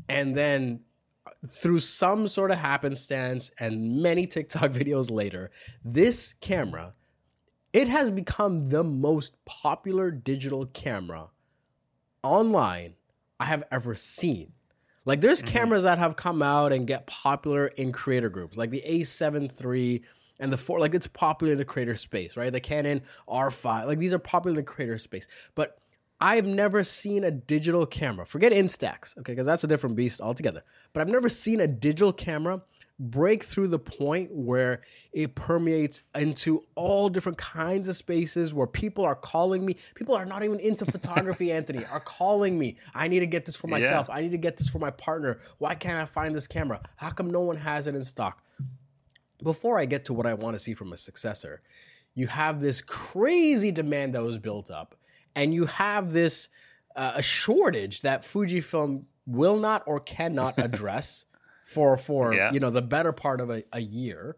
And 0.08 0.36
then 0.36 0.80
through 1.46 1.80
some 1.80 2.28
sort 2.28 2.50
of 2.50 2.58
happenstance 2.58 3.50
and 3.58 4.02
many 4.02 4.26
TikTok 4.26 4.70
videos 4.72 5.10
later, 5.10 5.50
this 5.84 6.34
camera 6.34 6.94
it 7.76 7.88
has 7.88 8.10
become 8.10 8.70
the 8.70 8.82
most 8.82 9.36
popular 9.44 10.10
digital 10.10 10.64
camera 10.64 11.28
online 12.22 12.94
I 13.38 13.44
have 13.44 13.64
ever 13.70 13.94
seen. 13.94 14.52
Like 15.04 15.20
there's 15.20 15.42
mm-hmm. 15.42 15.52
cameras 15.52 15.82
that 15.82 15.98
have 15.98 16.16
come 16.16 16.40
out 16.40 16.72
and 16.72 16.86
get 16.86 17.06
popular 17.06 17.66
in 17.66 17.92
creator 17.92 18.30
groups, 18.30 18.56
like 18.56 18.70
the 18.70 18.82
A7 18.88 19.62
III 19.62 20.02
and 20.40 20.50
the 20.50 20.56
4 20.56 20.80
like 20.80 20.94
it's 20.94 21.06
popular 21.06 21.52
in 21.52 21.58
the 21.58 21.66
creator 21.66 21.94
space, 21.94 22.34
right? 22.34 22.50
The 22.50 22.60
Canon 22.60 23.02
R5, 23.28 23.86
like 23.86 23.98
these 23.98 24.14
are 24.14 24.18
popular 24.18 24.52
in 24.52 24.56
the 24.56 24.62
creator 24.62 24.96
space. 24.96 25.28
But 25.54 25.78
I've 26.20 26.46
never 26.46 26.82
seen 26.82 27.24
a 27.24 27.30
digital 27.30 27.84
camera. 27.86 28.24
Forget 28.24 28.52
Instax, 28.52 29.16
okay, 29.18 29.32
because 29.32 29.46
that's 29.46 29.64
a 29.64 29.66
different 29.66 29.96
beast 29.96 30.20
altogether. 30.20 30.62
But 30.92 31.02
I've 31.02 31.08
never 31.08 31.28
seen 31.28 31.60
a 31.60 31.66
digital 31.66 32.12
camera 32.12 32.62
break 32.98 33.44
through 33.44 33.68
the 33.68 33.78
point 33.78 34.30
where 34.32 34.80
it 35.12 35.34
permeates 35.34 36.00
into 36.14 36.64
all 36.74 37.10
different 37.10 37.36
kinds 37.36 37.90
of 37.90 37.96
spaces 37.96 38.54
where 38.54 38.66
people 38.66 39.04
are 39.04 39.14
calling 39.14 39.66
me. 39.66 39.76
People 39.94 40.14
are 40.14 40.24
not 40.24 40.42
even 40.42 40.58
into 40.60 40.86
photography, 40.86 41.52
Anthony, 41.52 41.84
are 41.84 42.00
calling 42.00 42.58
me. 42.58 42.76
I 42.94 43.08
need 43.08 43.20
to 43.20 43.26
get 43.26 43.44
this 43.44 43.56
for 43.56 43.66
myself. 43.66 44.08
I 44.10 44.22
need 44.22 44.30
to 44.30 44.38
get 44.38 44.56
this 44.56 44.70
for 44.70 44.78
my 44.78 44.90
partner. 44.90 45.38
Why 45.58 45.74
can't 45.74 46.00
I 46.00 46.06
find 46.06 46.34
this 46.34 46.46
camera? 46.46 46.80
How 46.96 47.10
come 47.10 47.30
no 47.30 47.42
one 47.42 47.56
has 47.56 47.86
it 47.86 47.94
in 47.94 48.02
stock? 48.02 48.42
before 49.42 49.78
I 49.78 49.84
get 49.84 50.04
to 50.06 50.14
what 50.14 50.26
I 50.26 50.34
want 50.34 50.54
to 50.54 50.58
see 50.58 50.74
from 50.74 50.92
a 50.92 50.96
successor, 50.96 51.60
you 52.14 52.26
have 52.26 52.60
this 52.60 52.80
crazy 52.80 53.70
demand 53.70 54.14
that 54.14 54.22
was 54.22 54.38
built 54.38 54.70
up, 54.70 54.94
and 55.36 55.54
you 55.54 55.66
have 55.66 56.10
this 56.10 56.48
uh, 56.96 57.12
a 57.16 57.22
shortage 57.22 58.00
that 58.00 58.22
Fujifilm 58.22 59.04
will 59.26 59.58
not 59.58 59.82
or 59.86 60.00
cannot 60.00 60.54
address 60.68 61.26
for 61.64 61.96
for 61.96 62.34
Yeah. 62.34 62.52
you 62.52 62.58
know 62.60 62.70
the 62.70 62.82
better 62.82 63.12
part 63.12 63.40
of 63.40 63.50
a, 63.50 63.62
a 63.72 63.80
year. 63.80 64.36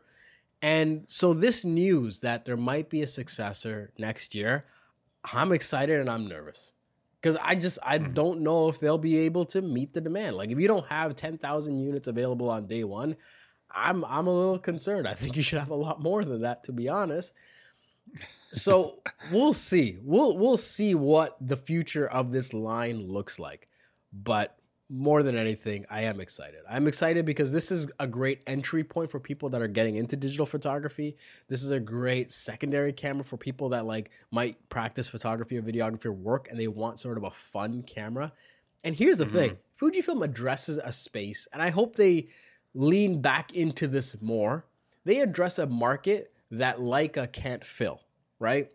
And 0.60 1.04
so 1.06 1.32
this 1.32 1.64
news 1.64 2.20
that 2.20 2.44
there 2.44 2.56
might 2.56 2.90
be 2.90 3.00
a 3.02 3.06
successor 3.06 3.92
next 3.96 4.34
year, 4.34 4.64
I'm 5.32 5.52
excited 5.52 6.00
and 6.00 6.10
I'm 6.10 6.26
nervous. 6.26 6.72
Because 7.20 7.36
I 7.42 7.54
just 7.54 7.78
I 7.82 7.98
don't 7.98 8.40
know 8.40 8.68
if 8.68 8.78
they'll 8.80 8.98
be 8.98 9.18
able 9.18 9.44
to 9.46 9.62
meet 9.62 9.92
the 9.92 10.00
demand. 10.00 10.36
Like 10.36 10.50
if 10.50 10.58
you 10.58 10.66
don't 10.68 10.86
have 10.88 11.14
10,000 11.16 11.80
units 11.80 12.08
available 12.08 12.48
on 12.50 12.66
day 12.66 12.84
one, 12.84 13.16
I'm 13.70 14.04
I'm 14.04 14.26
a 14.26 14.34
little 14.34 14.58
concerned. 14.58 15.06
I 15.06 15.14
think 15.14 15.36
you 15.36 15.42
should 15.42 15.58
have 15.60 15.70
a 15.70 15.74
lot 15.76 16.00
more 16.02 16.24
than 16.24 16.42
that, 16.42 16.64
to 16.64 16.72
be 16.72 16.88
honest. 16.88 17.34
So 18.50 19.00
we'll 19.30 19.52
see. 19.52 19.98
We'll 20.02 20.36
we'll 20.36 20.56
see 20.56 20.94
what 20.94 21.36
the 21.40 21.56
future 21.56 22.08
of 22.08 22.32
this 22.32 22.52
line 22.54 23.00
looks 23.00 23.38
like. 23.38 23.68
But 24.12 24.58
more 24.90 25.22
than 25.22 25.36
anything, 25.36 25.84
I 25.90 26.02
am 26.02 26.18
excited. 26.18 26.60
I'm 26.68 26.86
excited 26.86 27.26
because 27.26 27.52
this 27.52 27.70
is 27.70 27.88
a 27.98 28.06
great 28.06 28.42
entry 28.46 28.82
point 28.82 29.10
for 29.10 29.20
people 29.20 29.50
that 29.50 29.60
are 29.60 29.68
getting 29.68 29.96
into 29.96 30.16
digital 30.16 30.46
photography. 30.46 31.16
This 31.46 31.62
is 31.62 31.70
a 31.70 31.80
great 31.80 32.32
secondary 32.32 32.94
camera 32.94 33.24
for 33.24 33.36
people 33.36 33.68
that 33.70 33.84
like 33.84 34.10
might 34.30 34.68
practice 34.70 35.06
photography 35.06 35.58
or 35.58 35.62
videography 35.62 36.06
or 36.06 36.12
work 36.12 36.48
and 36.50 36.58
they 36.58 36.68
want 36.68 36.98
sort 36.98 37.18
of 37.18 37.24
a 37.24 37.30
fun 37.30 37.82
camera. 37.82 38.32
And 38.82 38.94
here's 38.94 39.18
the 39.18 39.24
mm-hmm. 39.24 39.34
thing 39.34 39.58
Fujifilm 39.78 40.24
addresses 40.24 40.78
a 40.78 40.92
space, 40.92 41.48
and 41.52 41.62
I 41.62 41.70
hope 41.70 41.96
they 41.96 42.28
lean 42.74 43.20
back 43.20 43.54
into 43.54 43.86
this 43.86 44.20
more. 44.22 44.64
They 45.04 45.20
address 45.20 45.58
a 45.58 45.66
market 45.66 46.32
that 46.50 46.78
Leica 46.78 47.30
can't 47.30 47.64
fill, 47.64 48.00
right? 48.38 48.70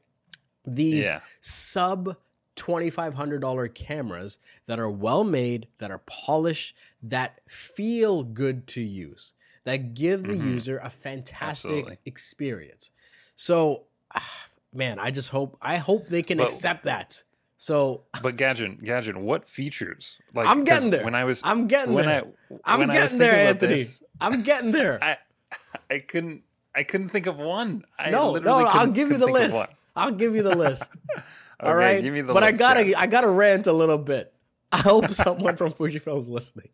These 0.66 1.06
Yeah. 1.06 1.22
sub 1.42 2.18
$2,500 2.56 3.70
cameras 3.70 4.38
that 4.68 4.80
are 4.80 4.90
well 4.90 5.24
made, 5.24 5.68
that 5.80 5.92
are 5.92 6.02
polished, 6.06 6.76
that 7.02 7.40
feel 7.50 8.24
good 8.24 8.68
to 8.68 8.82
use, 8.82 9.34
that 9.64 9.94
give 9.94 10.24
the 10.24 10.36
user 10.38 10.78
a 10.78 10.90
fantastic 10.90 11.70
Absolutely. 11.72 11.98
experience. 12.06 12.92
So, 13.36 13.86
ah, 14.14 14.48
man, 14.74 15.00
I 15.00 15.10
just 15.12 15.30
hope 15.30 15.58
I 15.62 15.78
hope 15.78 16.08
they 16.08 16.22
can 16.22 16.38
But- 16.38 16.46
accept 16.48 16.84
that. 16.84 17.24
So 17.58 18.04
But 18.22 18.36
Gadget, 18.36 18.84
Gadget, 18.84 19.16
what 19.18 19.48
features? 19.48 20.20
Like 20.34 20.48
I'm 20.48 20.64
getting 20.66 20.90
there. 20.90 21.04
When 21.06 21.16
I 21.16 21.24
was, 21.24 21.40
I'm 21.46 21.68
getting 21.68 21.94
when 21.94 22.06
there. 22.06 22.26
I, 22.26 22.74
I'm 22.74 22.80
when 22.82 22.90
I 22.92 22.94
was 22.96 23.04
getting 23.14 23.20
there, 23.20 23.48
Anthony. 23.48 23.76
this, 23.76 24.04
I'm 24.20 24.44
getting 24.44 24.72
there. 24.74 25.02
I, 25.04 25.18
I 25.90 26.00
couldn't, 26.00 26.44
I 26.76 26.84
couldn't 26.84 27.10
think 27.10 27.28
of 27.28 27.38
one. 27.38 27.86
I 28.00 28.10
no, 28.10 28.32
literally 28.32 28.64
no, 28.64 28.70
I'll 28.70 28.88
give 28.88 29.12
you 29.12 29.18
the 29.18 29.28
list. 29.28 29.56
I'll 29.96 30.12
give 30.12 30.36
you 30.36 30.42
the 30.44 30.56
list. 30.56 30.92
All 31.60 31.70
Okay, 31.70 31.78
right, 31.78 32.04
give 32.04 32.14
me 32.14 32.22
the 32.22 32.34
but 32.34 32.44
I 32.44 32.50
list, 32.50 32.60
gotta, 32.60 32.86
yeah. 32.88 33.00
I 33.00 33.08
gotta 33.08 33.30
rant 33.30 33.68
a 33.68 33.74
little 33.74 34.00
bit. 34.00 34.34
I 34.72 34.78
hope 34.78 35.12
someone 35.14 35.56
from 35.56 35.72
Fujifilm's 35.72 36.30
listening. 36.30 36.70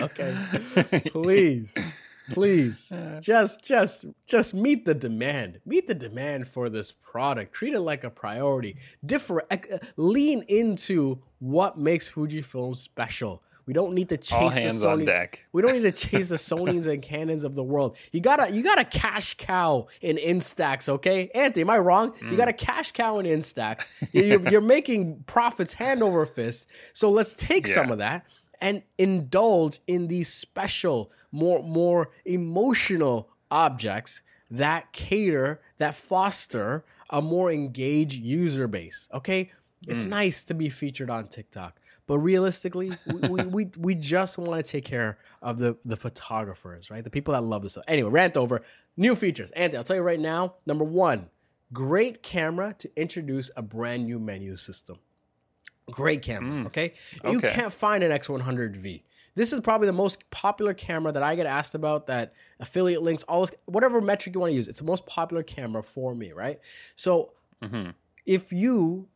Okay, 0.00 0.34
please, 1.06 1.72
please, 2.32 2.92
just, 3.20 3.64
just, 3.64 4.06
just 4.26 4.52
meet 4.54 4.84
the 4.84 4.94
demand. 4.94 5.60
Meet 5.64 5.86
the 5.86 5.94
demand 5.94 6.48
for 6.48 6.68
this 6.68 6.90
product. 6.90 7.52
Treat 7.54 7.74
it 7.74 7.80
like 7.80 8.02
a 8.02 8.10
priority. 8.10 8.76
Differ, 9.06 9.44
uh, 9.52 9.56
lean 9.96 10.42
into 10.48 11.22
what 11.38 11.78
makes 11.78 12.08
Fujifilm 12.12 12.74
special. 12.76 13.43
We 13.66 13.72
don't 13.72 13.94
need 13.94 14.10
to 14.10 14.16
chase 14.16 14.54
the 14.54 14.60
Sonys. 14.68 15.06
We 15.52 15.62
don't 15.62 15.72
need 15.72 15.82
to 15.82 15.92
chase 16.08 16.28
the 16.28 16.36
Sonys 16.36 16.86
and 16.86 17.02
Canons 17.02 17.44
of 17.44 17.54
the 17.54 17.62
world. 17.62 17.96
You 18.12 18.20
gotta 18.20 18.50
you 18.50 18.62
gotta 18.62 18.84
cash 18.84 19.34
cow 19.34 19.86
in 20.00 20.16
Instax, 20.16 20.88
okay? 20.88 21.30
Anthony, 21.34 21.62
am 21.62 21.70
I 21.70 21.78
wrong? 21.78 22.12
Mm. 22.12 22.30
You 22.30 22.36
got 22.36 22.46
to 22.46 22.52
cash 22.52 22.92
cow 22.92 23.18
in 23.18 23.26
Instax. 23.26 23.88
You're, 24.12 24.40
you're 24.48 24.60
making 24.60 25.24
profits 25.26 25.72
hand 25.72 26.02
over 26.02 26.24
fist. 26.26 26.70
So 26.92 27.10
let's 27.10 27.34
take 27.34 27.66
some 27.66 27.90
of 27.90 27.98
that 27.98 28.26
and 28.60 28.82
indulge 28.98 29.80
in 29.86 30.08
these 30.08 30.28
special, 30.28 31.10
more 31.32 31.62
more 31.62 32.10
emotional 32.24 33.28
objects 33.50 34.22
that 34.50 34.92
cater, 34.92 35.60
that 35.78 35.94
foster 35.94 36.84
a 37.10 37.20
more 37.20 37.50
engaged 37.50 38.22
user 38.22 38.68
base. 38.68 39.08
Okay, 39.12 39.50
it's 39.86 40.04
nice 40.04 40.44
to 40.44 40.54
be 40.54 40.68
featured 40.68 41.10
on 41.10 41.28
TikTok, 41.28 41.78
but 42.06 42.18
realistically, 42.18 42.92
we, 43.06 43.28
we, 43.28 43.44
we, 43.44 43.70
we 43.78 43.94
just 43.94 44.38
want 44.38 44.64
to 44.64 44.70
take 44.70 44.84
care 44.84 45.18
of 45.42 45.58
the 45.58 45.76
the 45.84 45.96
photographers, 45.96 46.90
right? 46.90 47.02
The 47.02 47.10
people 47.10 47.32
that 47.32 47.42
love 47.42 47.62
this 47.62 47.72
stuff. 47.72 47.84
Anyway, 47.88 48.10
rant 48.10 48.36
over. 48.36 48.62
New 48.96 49.14
features, 49.14 49.50
Anthony. 49.52 49.78
I'll 49.78 49.84
tell 49.84 49.96
you 49.96 50.02
right 50.02 50.20
now. 50.20 50.54
Number 50.66 50.84
one, 50.84 51.28
great 51.72 52.22
camera 52.22 52.74
to 52.78 52.90
introduce 52.96 53.50
a 53.56 53.62
brand 53.62 54.04
new 54.04 54.18
menu 54.18 54.56
system. 54.56 54.98
Great 55.90 56.22
camera, 56.22 56.62
mm. 56.62 56.66
okay? 56.66 56.94
You 57.28 57.40
can't 57.40 57.72
find 57.72 58.02
an 58.02 58.10
X100V. 58.10 59.02
This 59.34 59.52
is 59.52 59.60
probably 59.60 59.86
the 59.86 59.92
most 59.92 60.30
popular 60.30 60.72
camera 60.72 61.12
that 61.12 61.22
I 61.22 61.34
get 61.34 61.46
asked 61.46 61.74
about. 61.74 62.06
That 62.06 62.32
affiliate 62.60 63.02
links, 63.02 63.22
all 63.24 63.40
this, 63.40 63.52
whatever 63.66 64.00
metric 64.00 64.34
you 64.34 64.40
want 64.40 64.52
to 64.52 64.56
use, 64.56 64.68
it's 64.68 64.78
the 64.78 64.86
most 64.86 65.06
popular 65.06 65.42
camera 65.42 65.82
for 65.82 66.14
me, 66.14 66.32
right? 66.32 66.60
So 66.96 67.32
mm-hmm. 67.62 67.90
if 68.26 68.52
you 68.52 69.08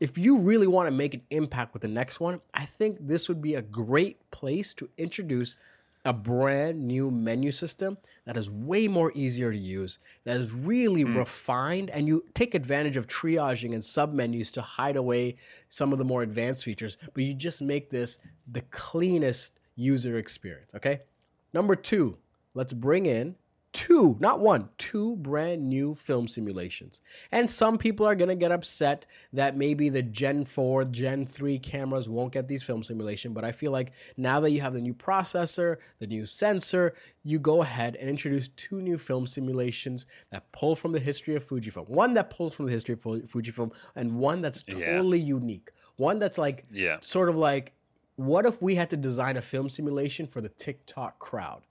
if 0.00 0.16
you 0.16 0.38
really 0.38 0.66
want 0.66 0.86
to 0.88 0.92
make 0.92 1.14
an 1.14 1.22
impact 1.30 1.74
with 1.74 1.82
the 1.82 1.88
next 1.88 2.20
one, 2.20 2.40
I 2.54 2.64
think 2.64 2.98
this 3.00 3.28
would 3.28 3.42
be 3.42 3.54
a 3.54 3.62
great 3.62 4.30
place 4.30 4.72
to 4.74 4.88
introduce 4.96 5.56
a 6.06 6.12
brand 6.14 6.82
new 6.82 7.10
menu 7.10 7.50
system 7.50 7.98
that 8.24 8.36
is 8.36 8.48
way 8.48 8.88
more 8.88 9.12
easier 9.14 9.52
to 9.52 9.58
use, 9.58 9.98
that 10.24 10.38
is 10.38 10.50
really 10.50 11.04
mm. 11.04 11.14
refined, 11.14 11.90
and 11.90 12.06
you 12.06 12.24
take 12.32 12.54
advantage 12.54 12.96
of 12.96 13.06
triaging 13.06 13.74
and 13.74 13.82
submenus 13.82 14.50
to 14.52 14.62
hide 14.62 14.96
away 14.96 15.36
some 15.68 15.92
of 15.92 15.98
the 15.98 16.04
more 16.04 16.22
advanced 16.22 16.64
features, 16.64 16.96
but 17.12 17.22
you 17.22 17.34
just 17.34 17.60
make 17.60 17.90
this 17.90 18.18
the 18.50 18.62
cleanest 18.70 19.58
user 19.76 20.16
experience. 20.16 20.74
Okay. 20.74 21.00
Number 21.52 21.76
two, 21.76 22.16
let's 22.54 22.72
bring 22.72 23.04
in 23.04 23.34
two, 23.72 24.16
not 24.20 24.40
one, 24.40 24.68
two 24.78 25.16
brand 25.16 25.68
new 25.68 25.94
film 25.94 26.26
simulations. 26.26 27.00
And 27.30 27.48
some 27.48 27.78
people 27.78 28.06
are 28.06 28.14
going 28.14 28.28
to 28.28 28.34
get 28.34 28.50
upset 28.52 29.06
that 29.32 29.56
maybe 29.56 29.88
the 29.88 30.02
Gen 30.02 30.44
4, 30.44 30.84
Gen 30.86 31.24
3 31.26 31.58
cameras 31.58 32.08
won't 32.08 32.32
get 32.32 32.48
these 32.48 32.62
film 32.62 32.82
simulation, 32.82 33.32
but 33.32 33.44
I 33.44 33.52
feel 33.52 33.70
like 33.72 33.92
now 34.16 34.40
that 34.40 34.50
you 34.50 34.60
have 34.60 34.72
the 34.72 34.80
new 34.80 34.94
processor, 34.94 35.76
the 35.98 36.06
new 36.06 36.26
sensor, 36.26 36.94
you 37.22 37.38
go 37.38 37.62
ahead 37.62 37.96
and 37.96 38.08
introduce 38.08 38.48
two 38.48 38.80
new 38.80 38.98
film 38.98 39.26
simulations 39.26 40.06
that 40.30 40.50
pull 40.52 40.74
from 40.74 40.92
the 40.92 41.00
history 41.00 41.36
of 41.36 41.44
Fujifilm. 41.44 41.88
One 41.88 42.14
that 42.14 42.30
pulls 42.30 42.54
from 42.54 42.66
the 42.66 42.72
history 42.72 42.94
of 42.94 43.00
Fujifilm 43.02 43.72
and 43.94 44.18
one 44.18 44.40
that's 44.42 44.64
Yeah. 44.66 44.74
totally 44.96 45.20
unique. 45.20 45.70
One 45.96 46.18
that's 46.18 46.38
like 46.38 46.66
Yeah. 46.72 46.98
sort 47.00 47.28
of 47.28 47.36
like 47.36 47.74
what 48.16 48.44
if 48.44 48.60
we 48.60 48.74
had 48.74 48.90
to 48.90 48.98
design 48.98 49.38
a 49.38 49.42
film 49.42 49.70
simulation 49.70 50.26
for 50.26 50.42
the 50.42 50.48
TikTok 50.50 51.18
crowd? 51.18 51.62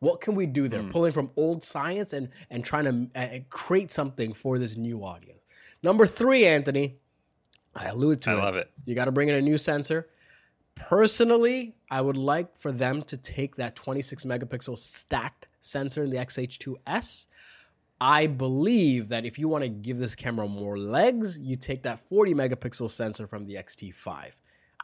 What 0.00 0.20
can 0.20 0.34
we 0.34 0.46
do 0.46 0.68
there? 0.68 0.82
Hmm. 0.82 0.90
Pulling 0.90 1.12
from 1.12 1.30
old 1.36 1.64
science 1.64 2.12
and 2.12 2.28
and 2.50 2.64
trying 2.64 2.84
to 2.84 3.20
uh, 3.20 3.38
create 3.50 3.90
something 3.90 4.32
for 4.32 4.58
this 4.58 4.76
new 4.76 5.02
audience. 5.02 5.40
Number 5.82 6.06
three, 6.06 6.46
Anthony, 6.46 6.96
I 7.74 7.86
allude 7.86 8.22
to 8.22 8.30
I 8.30 8.34
it. 8.34 8.36
love 8.38 8.56
it. 8.56 8.70
You 8.84 8.94
got 8.94 9.06
to 9.06 9.12
bring 9.12 9.28
in 9.28 9.34
a 9.34 9.40
new 9.42 9.58
sensor. 9.58 10.08
Personally, 10.74 11.74
I 11.90 12.02
would 12.02 12.16
like 12.16 12.56
for 12.58 12.70
them 12.70 13.02
to 13.04 13.16
take 13.16 13.56
that 13.56 13.76
26 13.76 14.24
megapixel 14.24 14.76
stacked 14.76 15.48
sensor 15.60 16.02
in 16.02 16.10
the 16.10 16.18
XH2S. 16.18 17.26
I 17.98 18.26
believe 18.26 19.08
that 19.08 19.24
if 19.24 19.38
you 19.38 19.48
want 19.48 19.64
to 19.64 19.70
give 19.70 19.96
this 19.96 20.14
camera 20.14 20.46
more 20.46 20.78
legs, 20.78 21.40
you 21.40 21.56
take 21.56 21.82
that 21.84 22.00
40 22.00 22.34
megapixel 22.34 22.90
sensor 22.90 23.26
from 23.26 23.46
the 23.46 23.54
XT5. 23.54 24.32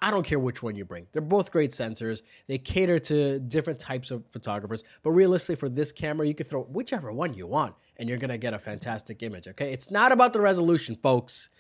I 0.03 0.11
don't 0.11 0.27
care 0.27 0.39
which 0.41 0.65
one 0.65 0.75
you 0.75 0.85
bring. 0.85 1.07
They're 1.13 1.23
both 1.23 1.53
great 1.53 1.71
sensors. 1.71 2.23
They 2.49 2.59
cater 2.59 2.99
to 2.99 3.39
different 3.39 3.79
types 3.79 4.11
of 4.11 4.27
photographers. 4.31 4.83
But 5.05 5.13
realistically, 5.13 5.55
for 5.57 5.69
this 5.69 5.93
camera, 5.93 6.27
you 6.27 6.35
can 6.35 6.45
throw 6.45 6.65
whichever 6.65 7.13
one 7.13 7.35
you 7.35 7.47
want 7.47 7.77
and 7.99 8.09
you're 8.09 8.19
going 8.19 8.31
to 8.31 8.37
get 8.37 8.53
a 8.53 8.59
fantastic 8.59 9.23
image. 9.23 9.47
Okay. 9.47 9.73
It's 9.73 9.93
not 9.93 10.11
about 10.11 10.33
the 10.33 10.41
resolution, 10.41 10.97
folks, 10.97 11.51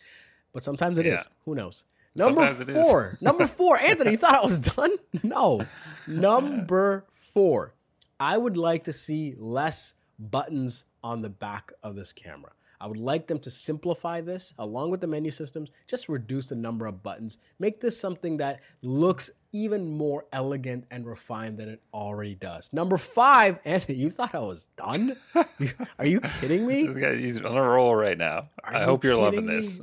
but 0.52 0.64
sometimes 0.64 0.98
it 0.98 1.06
is. 1.06 1.24
Yeah. 1.24 1.34
Who 1.44 1.54
knows? 1.54 1.84
Number 2.16 2.44
Sometimes 2.46 2.68
is. 2.68 2.74
four. 2.74 3.18
Number 3.20 3.46
four. 3.46 3.78
Anthony, 3.78 4.10
you 4.10 4.16
thought 4.16 4.34
I 4.34 4.42
was 4.42 4.58
done? 4.58 4.90
No. 5.22 5.64
Number 6.08 7.06
four. 7.10 7.74
I 8.18 8.36
would 8.36 8.56
like 8.56 8.84
to 8.84 8.92
see 8.92 9.34
less 9.38 9.94
buttons 10.18 10.84
on 11.02 11.22
the 11.22 11.30
back 11.30 11.72
of 11.82 11.94
this 11.94 12.12
camera. 12.12 12.52
I 12.82 12.88
would 12.88 12.98
like 12.98 13.28
them 13.28 13.38
to 13.38 13.50
simplify 13.50 14.20
this 14.20 14.54
along 14.58 14.90
with 14.90 15.00
the 15.00 15.06
menu 15.06 15.30
systems, 15.30 15.70
just 15.86 16.08
reduce 16.08 16.48
the 16.48 16.56
number 16.56 16.86
of 16.86 17.00
buttons, 17.00 17.38
make 17.60 17.80
this 17.80 17.98
something 17.98 18.38
that 18.38 18.60
looks 18.82 19.30
even 19.52 19.86
more 19.96 20.24
elegant 20.32 20.86
and 20.90 21.06
refined 21.06 21.58
than 21.58 21.68
it 21.68 21.80
already 21.94 22.34
does. 22.34 22.72
Number 22.72 22.98
five, 22.98 23.60
Anthony, 23.64 23.98
you 23.98 24.10
thought 24.10 24.34
I 24.34 24.40
was 24.40 24.66
done? 24.76 25.16
Are 25.98 26.06
you 26.06 26.20
kidding 26.40 26.66
me? 26.66 26.88
This 26.88 26.96
guy, 26.96 27.16
he's 27.16 27.38
on 27.38 27.56
a 27.56 27.62
roll 27.62 27.94
right 27.94 28.18
now. 28.18 28.42
Are 28.64 28.74
I 28.74 28.82
hope 28.82 29.04
you're 29.04 29.14
loving 29.14 29.46
kidding 29.46 29.60
this. 29.60 29.80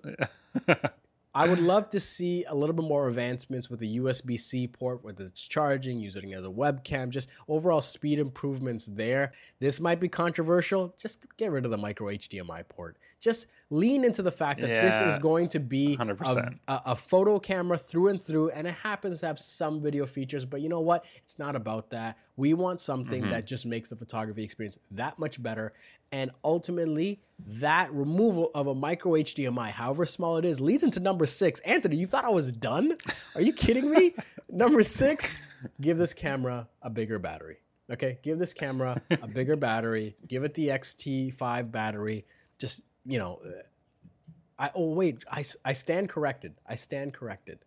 I 1.35 1.47
would 1.47 1.59
love 1.59 1.89
to 1.89 1.99
see 1.99 2.43
a 2.45 2.55
little 2.55 2.73
bit 2.75 2.85
more 2.85 3.07
advancements 3.07 3.69
with 3.69 3.79
the 3.79 3.99
USB 3.99 4.39
C 4.39 4.67
port, 4.67 5.03
whether 5.03 5.25
it's 5.25 5.47
charging, 5.47 5.99
using 5.99 6.31
it 6.31 6.37
as 6.37 6.43
a 6.43 6.49
webcam, 6.49 7.09
just 7.09 7.29
overall 7.47 7.81
speed 7.81 8.17
improvements 8.17 8.87
there. 8.87 9.31
This 9.59 9.79
might 9.79 9.99
be 9.99 10.07
controversial. 10.07 10.95
Just 10.99 11.19
get 11.37 11.51
rid 11.51 11.65
of 11.65 11.71
the 11.71 11.77
micro 11.77 12.07
HDMI 12.07 12.67
port. 12.67 12.97
Just 13.19 13.45
lean 13.69 14.03
into 14.03 14.23
the 14.23 14.31
fact 14.31 14.61
that 14.61 14.81
this 14.81 14.99
is 15.01 15.19
going 15.19 15.49
to 15.49 15.59
be 15.59 15.93
a, 15.93 15.97
100%. 15.97 16.59
a, 16.67 16.81
a 16.87 16.95
photo 16.95 17.37
camera 17.37 17.77
through 17.77 18.07
and 18.07 18.19
through, 18.21 18.49
and 18.49 18.65
it 18.65 18.73
happens 18.73 19.19
to 19.19 19.27
have 19.27 19.37
some 19.37 19.81
video 19.83 20.07
features. 20.07 20.45
But 20.45 20.61
you 20.61 20.69
know 20.69 20.79
what? 20.79 21.05
It's 21.17 21.37
not 21.37 21.55
about 21.55 21.91
that. 21.91 22.17
We 22.37 22.53
want 22.55 22.79
something 22.79 23.21
Mm-hmm. 23.21 23.31
that 23.31 23.45
just 23.45 23.65
makes 23.65 23.89
the 23.89 23.95
photography 23.97 24.43
experience 24.43 24.79
that 24.91 25.19
much 25.19 25.41
better. 25.43 25.73
And 26.11 26.31
ultimately, 26.43 27.21
that 27.45 27.93
removal 27.93 28.51
of 28.55 28.67
a 28.67 28.75
micro 28.75 29.13
HDMI, 29.13 29.69
however 29.69 30.05
small 30.05 30.37
it 30.37 30.45
is, 30.45 30.59
leads 30.59 30.83
into 30.83 30.99
number 30.99 31.25
six. 31.25 31.59
Anthony, 31.61 31.97
you 31.97 32.07
thought 32.07 32.25
I 32.25 32.29
was 32.29 32.51
done? 32.51 32.97
Are 33.35 33.41
you 33.41 33.53
kidding 33.53 33.89
me? 33.89 34.13
number 34.49 34.83
six, 34.83 35.37
give 35.79 35.97
this 35.97 36.13
camera 36.13 36.67
a 36.81 36.89
bigger 36.89 37.19
battery. 37.19 37.57
Okay, 37.91 38.19
give 38.21 38.37
this 38.37 38.53
camera 38.53 39.01
a 39.09 39.27
bigger 39.27 39.55
battery. 39.55 40.15
Give 40.27 40.43
it 40.43 40.53
the 40.53 40.67
XT5 40.69 41.71
battery. 41.71 42.25
Just 42.59 42.81
you 43.05 43.17
know, 43.17 43.39
uh, 43.43 43.61
I 44.57 44.71
oh 44.75 44.93
wait, 44.93 45.23
I 45.31 45.43
I 45.65 45.73
stand 45.73 46.09
corrected. 46.09 46.55
I 46.67 46.75
stand 46.75 47.13
corrected. 47.13 47.59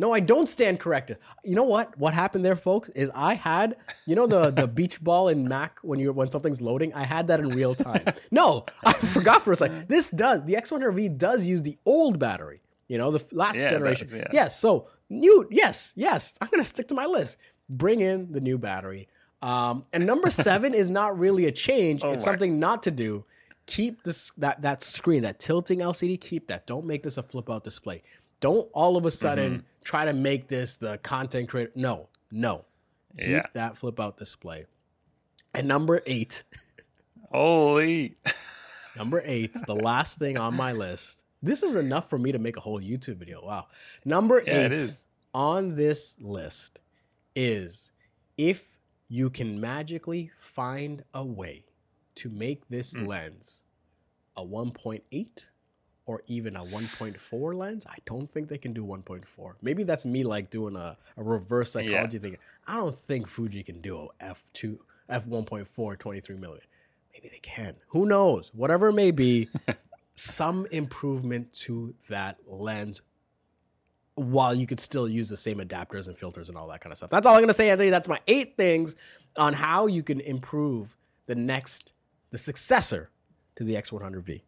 No, 0.00 0.12
I 0.14 0.20
don't 0.20 0.48
stand 0.48 0.80
corrected. 0.80 1.18
You 1.44 1.54
know 1.54 1.64
what? 1.64 1.96
What 1.98 2.14
happened 2.14 2.42
there, 2.44 2.56
folks, 2.56 2.88
is 2.90 3.10
I 3.14 3.34
had, 3.34 3.76
you 4.06 4.16
know, 4.16 4.26
the 4.26 4.50
the 4.50 4.66
beach 4.78 5.00
ball 5.02 5.28
in 5.28 5.46
Mac 5.46 5.78
when 5.82 5.98
you 6.00 6.10
when 6.12 6.30
something's 6.30 6.60
loading. 6.60 6.92
I 6.94 7.04
had 7.04 7.26
that 7.28 7.38
in 7.38 7.50
real 7.50 7.74
time. 7.74 8.02
No, 8.30 8.64
I 8.82 8.92
forgot 9.16 9.42
for 9.42 9.52
a 9.52 9.56
second. 9.56 9.88
This 9.88 10.08
does 10.10 10.44
the 10.46 10.54
X100V 10.54 11.18
does 11.18 11.46
use 11.46 11.62
the 11.62 11.76
old 11.84 12.18
battery. 12.18 12.62
You 12.88 12.98
know, 12.98 13.10
the 13.10 13.22
last 13.32 13.58
Yeah, 13.60 13.68
generation. 13.68 14.08
does, 14.08 14.16
yeah. 14.16 14.28
Yes. 14.32 14.58
So 14.58 14.88
new. 15.10 15.46
Yes. 15.50 15.92
Yes. 15.96 16.34
I'm 16.40 16.48
gonna 16.50 16.64
stick 16.64 16.88
to 16.88 16.94
my 16.94 17.06
list. 17.06 17.36
Bring 17.68 18.00
in 18.00 18.32
the 18.32 18.40
new 18.40 18.56
battery. 18.58 19.06
Um, 19.42 19.84
and 19.92 20.06
number 20.06 20.30
seven 20.46 20.72
is 20.74 20.88
not 20.88 21.18
really 21.18 21.44
a 21.44 21.52
change. 21.52 22.02
it's 22.02 22.24
my. 22.24 22.32
something 22.32 22.58
not 22.58 22.82
to 22.84 22.90
do. 22.90 23.26
Keep 23.66 24.02
this 24.04 24.32
that 24.38 24.62
that 24.62 24.82
screen, 24.82 25.22
that 25.22 25.38
tilting 25.38 25.78
LCD. 25.80 26.18
Keep 26.20 26.46
that. 26.48 26.66
Don't 26.66 26.86
make 26.86 27.02
this 27.02 27.18
a 27.18 27.22
flip 27.22 27.50
out 27.50 27.64
display. 27.64 28.02
Don't 28.40 28.68
all 28.72 28.96
of 28.96 29.06
a 29.06 29.10
sudden 29.10 29.52
Mm-hmm. 29.52 29.66
try 29.84 30.04
to 30.04 30.12
make 30.12 30.48
this 30.48 30.78
the 30.78 30.98
content 30.98 31.48
creator. 31.48 31.72
No, 31.74 32.08
no. 32.30 32.64
Keep 33.18 33.28
Yeah. 33.28 33.46
that 33.54 33.76
flip 33.76 33.98
out 34.00 34.16
display. 34.16 34.66
And 35.54 35.66
number 35.68 36.00
eight, 36.06 36.44
Holy. 37.32 38.16
number 38.96 39.22
eight, 39.24 39.54
the 39.66 39.74
last 39.90 40.18
thing 40.18 40.38
on 40.38 40.54
my 40.56 40.72
list. 40.72 41.24
This 41.42 41.62
is 41.62 41.74
enough 41.76 42.08
for 42.10 42.18
me 42.18 42.32
to 42.32 42.38
make 42.38 42.56
a 42.56 42.60
whole 42.60 42.80
YouTube 42.80 43.16
video. 43.16 43.44
Wow. 43.44 43.66
Number 44.04 44.42
Yeah, 44.46 44.68
eight 44.72 44.92
on 45.34 45.74
this 45.74 46.16
list 46.20 46.80
is 47.34 47.92
if 48.36 48.78
you 49.08 49.30
can 49.30 49.60
magically 49.60 50.30
find 50.36 51.02
a 51.14 51.24
way 51.24 51.64
to 52.16 52.28
make 52.28 52.68
this 52.68 52.92
Hmm. 52.94 53.06
lens 53.06 53.64
a 54.36 54.44
1.8 54.44 55.48
or 56.10 56.24
even 56.26 56.56
a 56.56 56.64
1.4 56.64 57.54
lens. 57.54 57.86
I 57.88 57.98
don't 58.04 58.28
think 58.28 58.48
they 58.48 58.58
can 58.58 58.72
do 58.72 58.84
1.4. 58.84 59.52
Maybe 59.62 59.84
that's 59.84 60.04
me 60.04 60.24
like 60.24 60.50
doing 60.50 60.74
a, 60.74 60.96
a 61.16 61.22
reverse 61.22 61.70
psychology 61.70 62.18
thing. 62.18 62.36
I 62.66 62.74
don't 62.78 62.98
think 62.98 63.28
Fuji 63.28 63.62
can 63.62 63.80
do 63.80 64.08
a 64.20 64.24
f2 64.24 64.76
f1.4 65.08 65.98
23 66.00 66.36
millimeter. 66.36 66.66
Maybe 67.12 67.28
they 67.28 67.38
can. 67.38 67.76
Who 67.90 68.06
knows? 68.06 68.52
Whatever 68.52 68.88
it 68.88 68.94
may 68.94 69.12
be, 69.12 69.50
some 70.16 70.66
improvement 70.72 71.52
to 71.52 71.94
that 72.08 72.38
lens 72.44 73.02
while 74.16 74.52
you 74.52 74.66
could 74.66 74.80
still 74.80 75.08
use 75.08 75.28
the 75.28 75.36
same 75.36 75.58
adapters 75.58 76.08
and 76.08 76.18
filters 76.18 76.48
and 76.48 76.58
all 76.58 76.66
that 76.66 76.80
kind 76.80 76.92
of 76.92 76.96
stuff. 76.96 77.10
That's 77.10 77.24
all 77.24 77.36
I'm 77.36 77.40
gonna 77.40 77.54
say, 77.54 77.70
Anthony. 77.70 77.90
That's 77.90 78.08
my 78.08 78.18
eight 78.26 78.56
things 78.56 78.96
on 79.36 79.52
how 79.52 79.86
you 79.86 80.02
can 80.02 80.18
improve 80.18 80.96
the 81.26 81.36
next, 81.36 81.92
the 82.30 82.38
successor 82.38 83.10
to 83.54 83.62
the 83.62 83.74
X100V. 83.74 84.42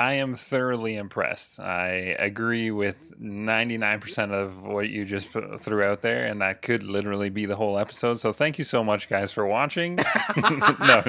I 0.00 0.12
am 0.14 0.36
thoroughly 0.36 0.94
impressed. 0.94 1.58
I 1.58 1.88
agree 2.20 2.70
with 2.70 3.20
99% 3.20 4.30
of 4.30 4.62
what 4.62 4.90
you 4.90 5.04
just 5.04 5.28
threw 5.28 5.82
out 5.82 6.02
there, 6.02 6.24
and 6.24 6.40
that 6.40 6.62
could 6.62 6.84
literally 6.84 7.30
be 7.30 7.46
the 7.46 7.56
whole 7.56 7.76
episode. 7.76 8.20
So 8.20 8.32
thank 8.32 8.58
you 8.58 8.64
so 8.64 8.84
much, 8.84 9.08
guys, 9.08 9.32
for 9.32 9.44
watching. 9.44 9.96
no, 10.36 11.02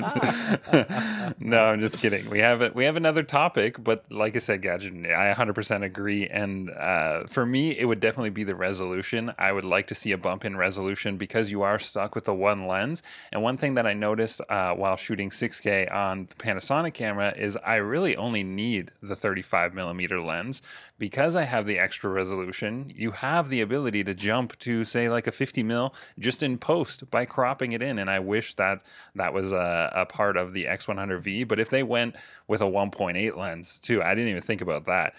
no, 1.39 1.65
I'm 1.65 1.80
just 1.82 1.99
kidding. 1.99 2.28
We 2.32 2.39
have 2.39 2.63
it. 2.63 2.73
We 2.73 2.86
have 2.86 2.95
another 2.95 3.21
topic, 3.21 3.84
but 3.84 4.12
like 4.12 4.36
I 4.36 4.39
said, 4.39 4.63
Gadget, 4.63 4.93
I 5.06 5.34
100% 5.34 5.84
agree. 5.84 6.28
And 6.28 6.71
uh, 6.71 7.25
for 7.28 7.45
me, 7.45 7.78
it 7.78 7.86
would 7.86 7.99
definitely 7.99 8.32
be 8.32 8.43
the 8.43 8.56
resolution. 8.56 9.32
I 9.38 9.52
would 9.52 9.65
like 9.65 9.86
to 9.88 9.95
see 9.95 10.13
a 10.13 10.17
bump 10.17 10.45
in 10.45 10.58
resolution 10.58 11.15
because 11.17 11.52
you 11.52 11.62
are 11.62 11.78
stuck 11.78 12.15
with 12.15 12.25
the 12.25 12.34
one 12.34 12.65
lens. 12.65 13.04
And 13.32 13.43
one 13.43 13.58
thing 13.58 13.75
that 13.75 13.86
I 13.86 13.93
noticed 13.93 14.41
uh, 14.49 14.73
while 14.73 14.97
shooting 14.97 15.30
6K 15.30 15.93
on 15.93 16.25
the 16.25 16.36
Panasonic 16.38 16.95
camera 16.95 17.36
is 17.38 17.56
I 17.63 17.75
really 17.75 18.15
only 18.17 18.43
need 18.43 18.79
the 19.02 19.15
35 19.15 19.74
millimeter 19.74 20.22
lens 20.22 20.62
because 20.98 21.36
I 21.36 21.44
have 21.44 21.65
the 21.65 21.80
extra 21.80 22.10
resolution. 22.10 22.92
You 22.96 23.12
have 23.12 23.50
the 23.50 23.62
ability 23.62 24.04
to 24.06 24.13
jump 24.13 24.58
to 24.60 24.86
say 24.86 25.10
like 25.10 25.28
a 25.28 25.32
50 25.32 25.63
mil 25.63 25.94
just 26.18 26.44
in 26.44 26.58
post 26.58 27.10
by 27.10 27.26
cropping 27.26 27.72
it 27.72 27.82
in, 27.82 28.00
and 28.00 28.10
I 28.10 28.20
wish 28.20 28.56
that 28.56 28.84
that 29.15 29.34
was 29.34 29.52
a, 29.52 29.92
a 29.96 30.06
part 30.06 30.38
of 30.38 30.54
the 30.54 30.65
X100V. 30.65 31.48
But 31.48 31.60
if 31.60 31.70
they 31.70 31.84
went 31.84 32.15
with 32.48 32.62
a 32.62 32.65
1.8 32.65 33.36
lens 33.36 33.80
too, 33.80 34.02
I 34.02 34.15
didn't 34.15 34.30
even 34.30 34.42
think 34.42 34.62
about 34.62 34.86
that 34.86 35.13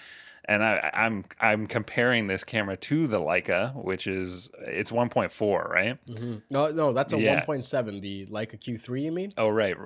and 0.51 0.65
I, 0.65 0.91
I'm 0.93 1.25
I'm 1.41 1.67
comparing 1.69 2.27
this 2.27 2.43
camera 2.43 2.77
to 2.77 3.07
the 3.07 3.21
Leica, 3.21 3.73
which 3.73 4.09
is 4.09 4.51
it's 4.59 4.91
1.4, 4.91 5.69
right? 5.71 6.05
Mm-hmm. 6.07 6.39
No, 6.51 6.73
no, 6.73 6.93
that's 6.93 7.13
a 7.13 7.19
Yeah. 7.19 7.47
1.7. 7.47 8.01
The 8.01 8.27
Leica 8.27 8.59
Q3, 8.59 9.03
you 9.03 9.13
mean? 9.13 9.33
Oh, 9.39 9.49
right, 9.49 9.77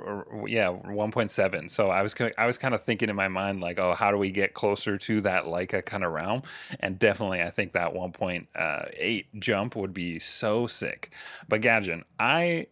yeah, 0.46 0.68
1.7. 0.68 1.70
So 1.70 1.90
I 1.90 2.00
was 2.00 2.14
I 2.38 2.46
was 2.46 2.56
kind 2.56 2.74
of 2.74 2.82
thinking 2.82 3.10
in 3.10 3.16
my 3.16 3.28
mind 3.28 3.60
like, 3.60 3.78
oh, 3.78 3.92
how 3.92 4.10
do 4.10 4.16
we 4.16 4.30
get 4.30 4.54
closer 4.54 4.96
to 4.96 5.20
that 5.20 5.44
Leica 5.44 5.84
kind 5.84 6.02
of 6.02 6.12
realm? 6.12 6.42
And 6.80 6.98
definitely, 6.98 7.42
I 7.42 7.50
think 7.50 7.72
that 7.72 7.92
1.8 7.92 9.24
jump 9.38 9.76
would 9.76 9.92
be 9.92 10.18
so 10.18 10.66
sick. 10.66 11.12
But 11.46 11.60
Gadget, 11.60 12.04
I 12.18 12.68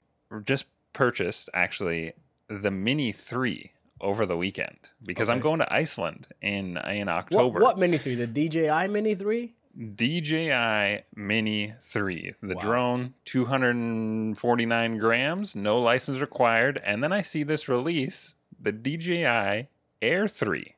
just 0.47 0.65
purchased 0.95 1.51
actually 1.53 2.15
the 2.49 2.71
Mini 2.71 3.13
Three 3.13 3.73
over 4.03 4.27
the 4.27 4.37
weekend 4.37 4.77
because 5.05 5.29
I'm 5.31 5.41
going 5.41 5.61
to 5.61 5.73
Iceland 5.73 6.29
in 6.43 6.77
in 6.77 7.09
October. 7.09 7.61
what 7.61 7.79
Mini 7.79 7.97
3? 7.99 8.17
The 8.17 8.27
DJI 8.27 8.89
Mini 8.89 9.15
3? 9.15 9.55
DJI 9.95 11.05
Mini 11.17 11.73
3, 11.81 12.35
the 12.43 12.55
Wow. 12.57 12.61
drone, 12.61 13.15
249 13.25 14.99
grams, 14.99 15.55
no 15.57 15.81
license 15.81 16.21
required. 16.21 16.81
And 16.85 17.03
then 17.03 17.13
I 17.13 17.23
see 17.23 17.43
this 17.43 17.69
release, 17.69 18.35
the 18.61 18.73
DJI 18.73 19.69
Air 20.03 20.29
3. 20.29 20.75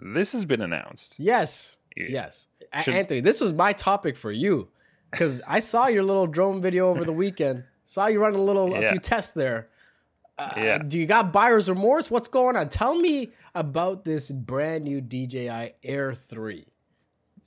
This 0.00 0.32
has 0.32 0.44
been 0.44 0.60
announced. 0.62 1.14
Yes. 1.18 1.76
You- 1.94 2.06
Yes. 2.08 2.48
Should- 2.82 2.94
Anthony, 2.94 3.20
this 3.20 3.40
was 3.40 3.52
my 3.52 3.72
topic 3.72 4.16
for 4.16 4.32
you. 4.32 4.68
because 5.12 5.40
I 5.46 5.60
saw 5.60 5.86
your 5.86 6.02
little 6.02 6.26
drone 6.26 6.60
video 6.60 6.88
over 6.90 7.04
the 7.04 7.12
weekend. 7.12 7.62
Saw 7.84 8.06
you 8.08 8.20
running 8.20 8.40
a 8.40 8.42
little 8.42 8.74
a 8.74 8.90
few 8.90 8.98
tests 8.98 9.32
there. 9.32 9.68
Uh, 10.38 10.52
Yeah. 10.56 10.78
Do 10.78 10.98
you 10.98 11.06
got 11.06 11.32
buyer's 11.32 11.68
remorse? 11.68 12.10
What's 12.10 12.28
going 12.28 12.56
on? 12.56 12.68
Tell 12.68 12.94
me 12.94 13.30
about 13.54 14.04
this 14.04 14.30
brand 14.30 14.84
new 14.84 15.00
DJI 15.00 15.72
Air 15.82 16.12
3. 16.14 16.66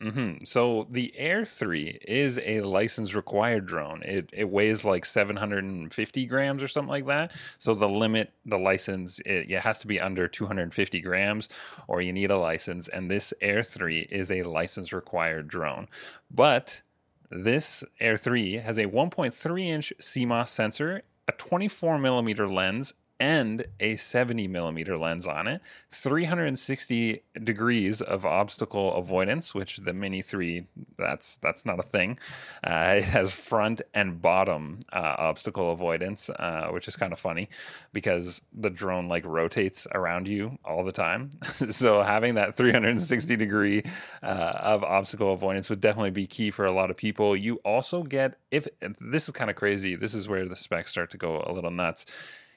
hmm 0.01 0.35
So 0.45 0.87
the 0.89 1.13
Air 1.17 1.45
3 1.45 1.99
is 2.07 2.39
a 2.43 2.61
license 2.61 3.13
required 3.13 3.65
drone. 3.65 4.01
It, 4.03 4.29
it 4.31 4.49
weighs 4.49 4.85
like 4.85 5.03
750 5.05 6.25
grams 6.25 6.63
or 6.63 6.67
something 6.69 6.89
like 6.89 7.05
that. 7.07 7.31
So 7.57 7.75
the 7.75 7.89
limit, 7.89 8.31
the 8.45 8.57
license, 8.57 9.19
it, 9.19 9.51
it 9.51 9.61
has 9.61 9.77
to 9.79 9.87
be 9.87 9.99
under 9.99 10.27
250 10.27 11.01
grams 11.01 11.49
or 11.87 12.01
you 12.01 12.13
need 12.13 12.31
a 12.31 12.37
license. 12.37 12.87
And 12.87 13.11
this 13.11 13.33
Air 13.41 13.61
3 13.61 14.07
is 14.09 14.31
a 14.31 14.43
license 14.43 14.93
required 14.93 15.47
drone. 15.49 15.87
But 16.31 16.81
this 17.29 17.83
Air 17.99 18.17
3 18.17 18.53
has 18.55 18.77
a 18.77 18.85
1.3 18.85 19.61
inch 19.65 19.93
CMOS 20.01 20.47
sensor, 20.47 21.03
a 21.29 21.31
24 21.33 21.99
millimeter 21.99 22.47
lens, 22.49 22.93
and 23.19 23.65
a 23.79 23.97
70 23.97 24.47
millimeter 24.47 24.95
lens 24.95 25.27
on 25.27 25.47
it, 25.47 25.61
360 25.91 27.21
degrees 27.43 28.01
of 28.01 28.25
obstacle 28.25 28.93
avoidance, 28.95 29.53
which 29.53 29.77
the 29.77 29.93
Mini 29.93 30.21
3 30.21 30.65
that's 30.97 31.37
that's 31.37 31.65
not 31.65 31.79
a 31.79 31.83
thing. 31.83 32.17
Uh, 32.63 32.95
it 32.97 33.03
has 33.03 33.33
front 33.33 33.81
and 33.93 34.21
bottom 34.21 34.79
uh, 34.93 35.15
obstacle 35.17 35.71
avoidance, 35.71 36.29
uh, 36.29 36.69
which 36.71 36.87
is 36.87 36.95
kind 36.95 37.11
of 37.11 37.19
funny 37.19 37.49
because 37.91 38.41
the 38.53 38.69
drone 38.69 39.09
like 39.09 39.25
rotates 39.25 39.85
around 39.93 40.27
you 40.27 40.57
all 40.63 40.83
the 40.85 40.91
time. 40.91 41.29
so 41.69 42.01
having 42.01 42.35
that 42.35 42.55
360 42.55 43.35
degree 43.35 43.83
uh, 44.23 44.53
of 44.55 44.83
obstacle 44.83 45.33
avoidance 45.33 45.69
would 45.69 45.81
definitely 45.81 46.11
be 46.11 46.25
key 46.25 46.51
for 46.51 46.65
a 46.65 46.71
lot 46.71 46.89
of 46.89 46.95
people. 46.95 47.35
You 47.35 47.55
also 47.65 48.03
get 48.03 48.37
if 48.49 48.67
this 49.01 49.27
is 49.27 49.33
kind 49.33 49.49
of 49.49 49.57
crazy. 49.57 49.95
This 49.95 50.13
is 50.13 50.29
where 50.29 50.47
the 50.47 50.55
specs 50.55 50.91
start 50.91 51.11
to 51.11 51.17
go 51.17 51.43
a 51.45 51.51
little 51.51 51.71
nuts 51.71 52.05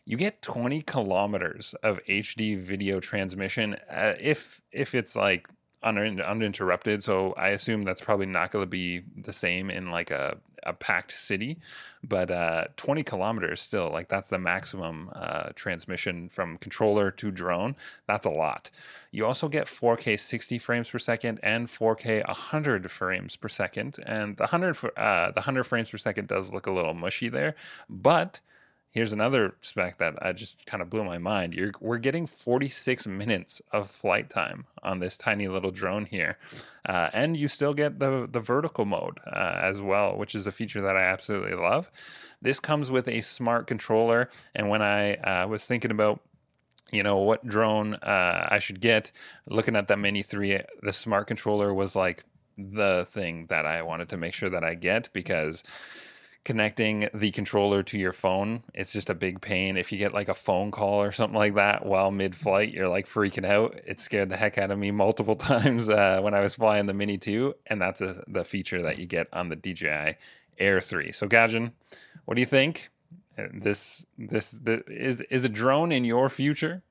you 0.05 0.17
get 0.17 0.43
20 0.43 0.83
kilometers 0.83 1.75
of 1.83 2.03
HD 2.05 2.59
video 2.59 3.01
transmission 3.01 3.77
uh, 3.91 4.15
if 4.21 4.61
if 4.73 4.95
it's 4.95 5.15
like 5.15 5.49
un- 5.83 6.21
uninterrupted. 6.21 7.03
So 7.03 7.33
I 7.35 7.49
assume 7.49 7.85
that's 7.85 8.01
probably 8.01 8.27
not 8.27 8.51
going 8.51 8.63
to 8.63 8.69
be 8.69 9.03
the 9.17 9.33
same 9.33 9.71
in 9.71 9.91
like 9.91 10.11
a, 10.11 10.39
a 10.65 10.73
packed 10.73 11.13
city, 11.13 11.59
but 12.03 12.31
uh, 12.31 12.65
20 12.77 13.03
kilometers 13.03 13.61
still 13.61 13.91
like 13.91 14.09
that's 14.09 14.29
the 14.29 14.39
maximum 14.39 15.11
uh, 15.15 15.51
transmission 15.55 16.29
from 16.29 16.59
controller 16.59 17.11
to 17.13 17.31
drone. 17.31 17.77
That's 18.07 18.27
a 18.27 18.31
lot. 18.31 18.71
You 19.11 19.27
also 19.27 19.49
get 19.49 19.67
4K 19.67 20.19
60 20.19 20.59
frames 20.59 20.89
per 20.89 20.99
second 20.99 21.41
and 21.43 21.69
4K 21.69 22.27
100 22.27 22.91
frames 22.91 23.37
per 23.37 23.49
second, 23.49 23.99
and 24.07 24.37
the 24.37 24.45
100 24.45 24.77
fr- 24.77 24.87
uh, 24.97 25.29
the 25.29 25.41
100 25.41 25.65
frames 25.65 25.91
per 25.91 25.99
second 25.99 26.29
does 26.29 26.53
look 26.53 26.67
a 26.67 26.73
little 26.73 26.95
mushy 26.95 27.29
there, 27.29 27.55
but 27.89 28.41
Here's 28.93 29.15
another 29.15 29.55
spec 29.63 29.97
that 29.99 30.19
I 30.21 30.33
just 30.33 30.67
kind 30.67 30.83
of 30.83 30.91
blew 30.91 31.03
my 31.03 31.17
mind. 31.17 31.55
You're, 31.55 31.73
we're 31.81 31.97
getting 31.97 32.27
46 32.27 33.07
minutes 33.07 33.63
of 33.73 33.91
flight 33.91 34.29
time 34.29 34.67
on 34.83 34.99
this 34.99 35.17
tiny 35.17 35.49
little 35.49 35.71
drone 35.71 36.05
here, 36.05 36.37
uh, 36.87 37.09
and 37.15 37.35
you 37.35 37.49
still 37.49 37.73
get 37.73 38.01
the 38.01 38.29
the 38.31 38.39
vertical 38.39 38.85
mode 38.85 39.19
uh, 39.27 39.59
as 39.63 39.81
well, 39.81 40.19
which 40.19 40.35
is 40.35 40.47
a 40.47 40.53
feature 40.53 40.83
that 40.83 40.95
I 40.95 41.05
absolutely 41.05 41.55
love. 41.55 41.91
This 42.43 42.61
comes 42.61 42.91
with 42.91 43.09
a 43.09 43.23
smart 43.23 43.67
controller, 43.67 44.29
and 44.55 44.69
when 44.69 44.83
I 44.83 45.15
uh, 45.15 45.49
was 45.49 45.65
thinking 45.65 45.91
about 45.91 46.21
you 46.91 47.03
know 47.03 47.17
what 47.17 47.47
drone 47.47 47.95
uh, 47.95 48.47
I 48.51 48.59
should 48.59 48.83
get, 48.83 49.11
looking 49.47 49.75
at 49.75 49.89
that 49.89 49.99
Mini 50.01 50.23
Three, 50.23 50.61
the 50.83 50.93
smart 50.93 51.29
controller 51.29 51.73
was 51.73 51.97
like 51.97 52.25
the 52.59 53.07
thing 53.09 53.47
that 53.47 53.65
I 53.65 53.81
wanted 53.81 54.11
to 54.11 54.19
make 54.19 54.35
sure 54.35 54.51
that 54.51 54.65
I 54.65 54.75
get 54.75 55.09
because 55.15 55.65
connecting 56.45 57.09
the 57.15 57.31
controller 57.31 57.83
to 57.85 57.99
your 57.99 58.13
phone 58.13 58.63
it's 58.75 58.93
just 58.93 59.09
a 59.09 59.15
big 59.15 59.41
pain. 59.41 59.77
If 59.77 59.93
you 59.93 59.99
get 59.99 60.13
like 60.13 60.29
a 60.29 60.35
phone 60.35 60.71
call 60.71 61.01
or 61.01 61.13
something 61.13 61.39
like 61.39 61.55
that 61.55 61.87
while 61.87 62.11
mid-flight 62.11 62.73
you're 62.73 62.89
like 62.89 63.07
freaking 63.07 63.47
out. 63.47 63.79
It 63.87 64.01
scared 64.01 64.29
the 64.29 64.37
heck 64.37 64.59
out 64.59 64.71
of 64.71 64.79
me 64.79 64.91
multiple 64.91 65.37
times 65.53 65.89
uh, 65.89 66.21
when 66.21 66.35
i 66.35 66.41
was 66.41 66.57
flying 66.57 66.87
the 66.87 66.95
mini 66.95 67.19
2 67.19 67.55
and 67.67 67.81
that's 67.81 68.01
a, 68.01 68.25
the 68.27 68.45
feature 68.45 68.83
that 68.83 68.99
you 68.99 69.07
get 69.07 69.29
on 69.33 69.49
the 69.49 69.57
dji 69.57 70.17
air 70.59 70.81
3 70.81 71.13
so 71.13 71.27
Gajan, 71.29 71.73
what 72.25 72.35
do 72.35 72.41
you 72.41 72.47
think? 72.47 72.91
Uh, 73.39 73.45
this 73.55 74.05
this 74.19 74.61
is 74.65 75.21
is 75.23 75.45
a 75.45 75.49
drone 75.49 75.93
in 75.93 76.05
your 76.05 76.29
future? 76.29 76.83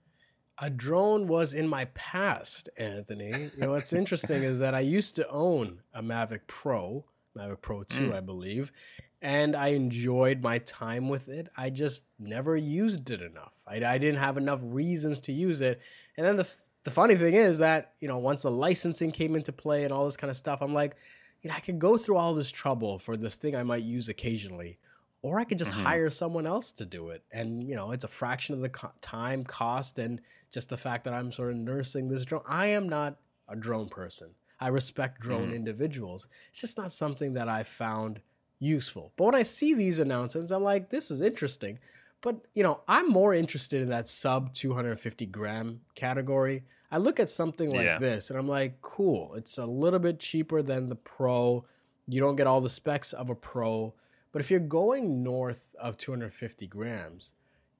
A 0.57 0.69
drone 0.69 1.27
was 1.27 1.53
in 1.53 1.67
my 1.67 1.85
past, 1.85 2.69
Anthony. 2.77 3.29
You 3.29 3.51
know, 3.57 3.71
what's 3.71 3.93
interesting 4.01 4.43
is 4.43 4.59
that 4.59 4.75
I 4.75 4.81
used 4.81 5.15
to 5.15 5.27
own 5.29 5.81
a 5.93 6.03
Mavic 6.03 6.41
Pro, 6.47 7.05
Mavic 7.35 7.61
Pro 7.61 7.83
2, 7.83 8.13
I 8.13 8.19
believe, 8.19 8.71
and 9.21 9.55
I 9.55 9.69
enjoyed 9.69 10.41
my 10.41 10.59
time 10.59 11.09
with 11.09 11.29
it. 11.29 11.47
I 11.55 11.69
just 11.69 12.01
never 12.19 12.57
used 12.57 13.09
it 13.11 13.21
enough. 13.21 13.53
I, 13.67 13.75
I 13.83 13.97
didn't 13.97 14.19
have 14.19 14.37
enough 14.37 14.59
reasons 14.63 15.21
to 15.21 15.31
use 15.31 15.61
it. 15.61 15.81
And 16.17 16.25
then 16.25 16.37
the, 16.37 16.51
the 16.83 16.91
funny 16.91 17.15
thing 17.15 17.35
is 17.35 17.59
that, 17.59 17.93
you 17.99 18.07
know, 18.07 18.17
once 18.17 18.41
the 18.41 18.51
licensing 18.51 19.11
came 19.11 19.35
into 19.35 19.51
play 19.51 19.83
and 19.83 19.93
all 19.93 20.05
this 20.05 20.17
kind 20.17 20.31
of 20.31 20.37
stuff, 20.37 20.61
I'm 20.61 20.73
like, 20.73 20.95
you 21.41 21.49
know, 21.49 21.55
I 21.55 21.59
could 21.59 21.79
go 21.79 21.97
through 21.97 22.17
all 22.17 22.33
this 22.33 22.51
trouble 22.51 22.97
for 22.99 23.15
this 23.15 23.37
thing 23.37 23.55
I 23.55 23.63
might 23.63 23.83
use 23.83 24.09
occasionally 24.09 24.79
or 25.21 25.39
I 25.39 25.43
could 25.43 25.59
just 25.59 25.71
mm-hmm. 25.71 25.83
hire 25.83 26.09
someone 26.09 26.47
else 26.47 26.71
to 26.73 26.85
do 26.85 27.09
it. 27.09 27.23
And, 27.31 27.67
you 27.67 27.75
know, 27.75 27.91
it's 27.91 28.03
a 28.03 28.09
fraction 28.09 28.55
of 28.55 28.61
the 28.61 28.69
co- 28.69 28.91
time, 29.01 29.43
cost, 29.43 29.99
and 29.99 30.19
just 30.51 30.69
the 30.69 30.77
fact 30.77 31.03
that 31.03 31.13
I'm 31.13 31.31
sort 31.31 31.51
of 31.51 31.57
nursing 31.57 32.07
this 32.07 32.25
drone. 32.25 32.43
I 32.47 32.67
am 32.67 32.89
not 32.89 33.17
a 33.47 33.55
drone 33.55 33.87
person. 33.87 34.31
I 34.59 34.69
respect 34.69 35.21
drone 35.21 35.51
mm. 35.51 35.55
individuals. 35.55 36.27
It's 36.49 36.61
just 36.61 36.77
not 36.77 36.91
something 36.91 37.33
that 37.33 37.49
I 37.49 37.63
found 37.63 38.21
useful. 38.61 39.11
But 39.17 39.25
when 39.25 39.35
I 39.35 39.43
see 39.43 39.73
these 39.73 39.99
announcements, 39.99 40.51
I'm 40.51 40.63
like, 40.63 40.89
this 40.89 41.11
is 41.11 41.19
interesting. 41.19 41.79
But, 42.21 42.37
you 42.53 42.61
know, 42.63 42.81
I'm 42.87 43.09
more 43.09 43.33
interested 43.33 43.81
in 43.81 43.89
that 43.89 44.07
sub 44.07 44.53
250 44.53 45.25
gram 45.25 45.81
category. 45.95 46.63
I 46.91 46.97
look 46.99 47.19
at 47.19 47.29
something 47.29 47.69
like 47.71 47.83
Yeah. 47.85 47.97
this 47.99 48.29
and 48.29 48.37
I'm 48.37 48.47
like, 48.47 48.79
cool. 48.81 49.33
It's 49.35 49.57
a 49.57 49.65
little 49.65 49.99
bit 49.99 50.19
cheaper 50.19 50.61
than 50.61 50.87
the 50.87 50.95
Pro. 50.95 51.65
You 52.07 52.21
don't 52.21 52.35
get 52.35 52.47
all 52.47 52.61
the 52.61 52.69
specs 52.69 53.11
of 53.11 53.29
a 53.29 53.35
Pro. 53.35 53.95
But 54.31 54.41
if 54.41 54.51
you're 54.51 54.59
going 54.59 55.23
north 55.23 55.75
of 55.79 55.97
250 55.97 56.67
grams, 56.67 57.33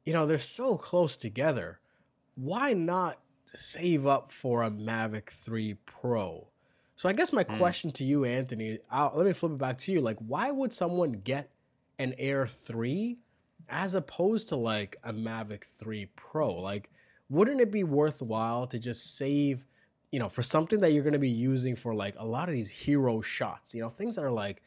you 0.03 0.11
know, 0.13 0.25
they're 0.25 0.39
so 0.39 0.75
close 0.75 1.15
together. 1.17 1.79
Why 2.35 2.73
not 2.73 3.19
save 3.53 4.07
up 4.07 4.31
for 4.31 4.63
a 4.63 4.71
Mavic 4.71 5.29
3 5.29 5.75
Pro? 5.85 6.47
So 7.01 7.09
I 7.09 7.13
guess 7.13 7.33
my 7.33 7.43
mm. 7.43 7.57
question 7.57 7.89
to 7.93 8.03
you, 8.03 8.25
Anthony, 8.25 8.77
I'll, 8.91 9.11
let 9.15 9.25
me 9.25 9.33
flip 9.33 9.53
it 9.53 9.57
back 9.57 9.79
to 9.79 9.91
you. 9.91 10.01
Like, 10.01 10.17
why 10.19 10.51
would 10.51 10.71
someone 10.71 11.13
get 11.13 11.49
an 11.97 12.13
Air 12.19 12.45
3 12.45 13.17
as 13.69 13.95
opposed 13.95 14.49
to 14.49 14.55
like 14.55 14.97
a 15.03 15.11
Mavic 15.11 15.63
3 15.63 16.05
Pro? 16.15 16.53
Like, 16.53 16.91
wouldn't 17.27 17.59
it 17.59 17.71
be 17.71 17.83
worthwhile 17.83 18.67
to 18.67 18.77
just 18.77 19.17
save, 19.17 19.65
you 20.11 20.19
know, 20.19 20.29
for 20.29 20.43
something 20.43 20.79
that 20.81 20.93
you're 20.93 21.01
going 21.01 21.13
to 21.13 21.17
be 21.17 21.27
using 21.27 21.75
for 21.75 21.95
like 21.95 22.13
a 22.19 22.23
lot 22.23 22.49
of 22.49 22.53
these 22.53 22.69
hero 22.69 23.19
shots, 23.19 23.73
you 23.73 23.81
know, 23.81 23.89
things 23.89 24.15
that 24.15 24.21
are 24.21 24.29
like, 24.29 24.61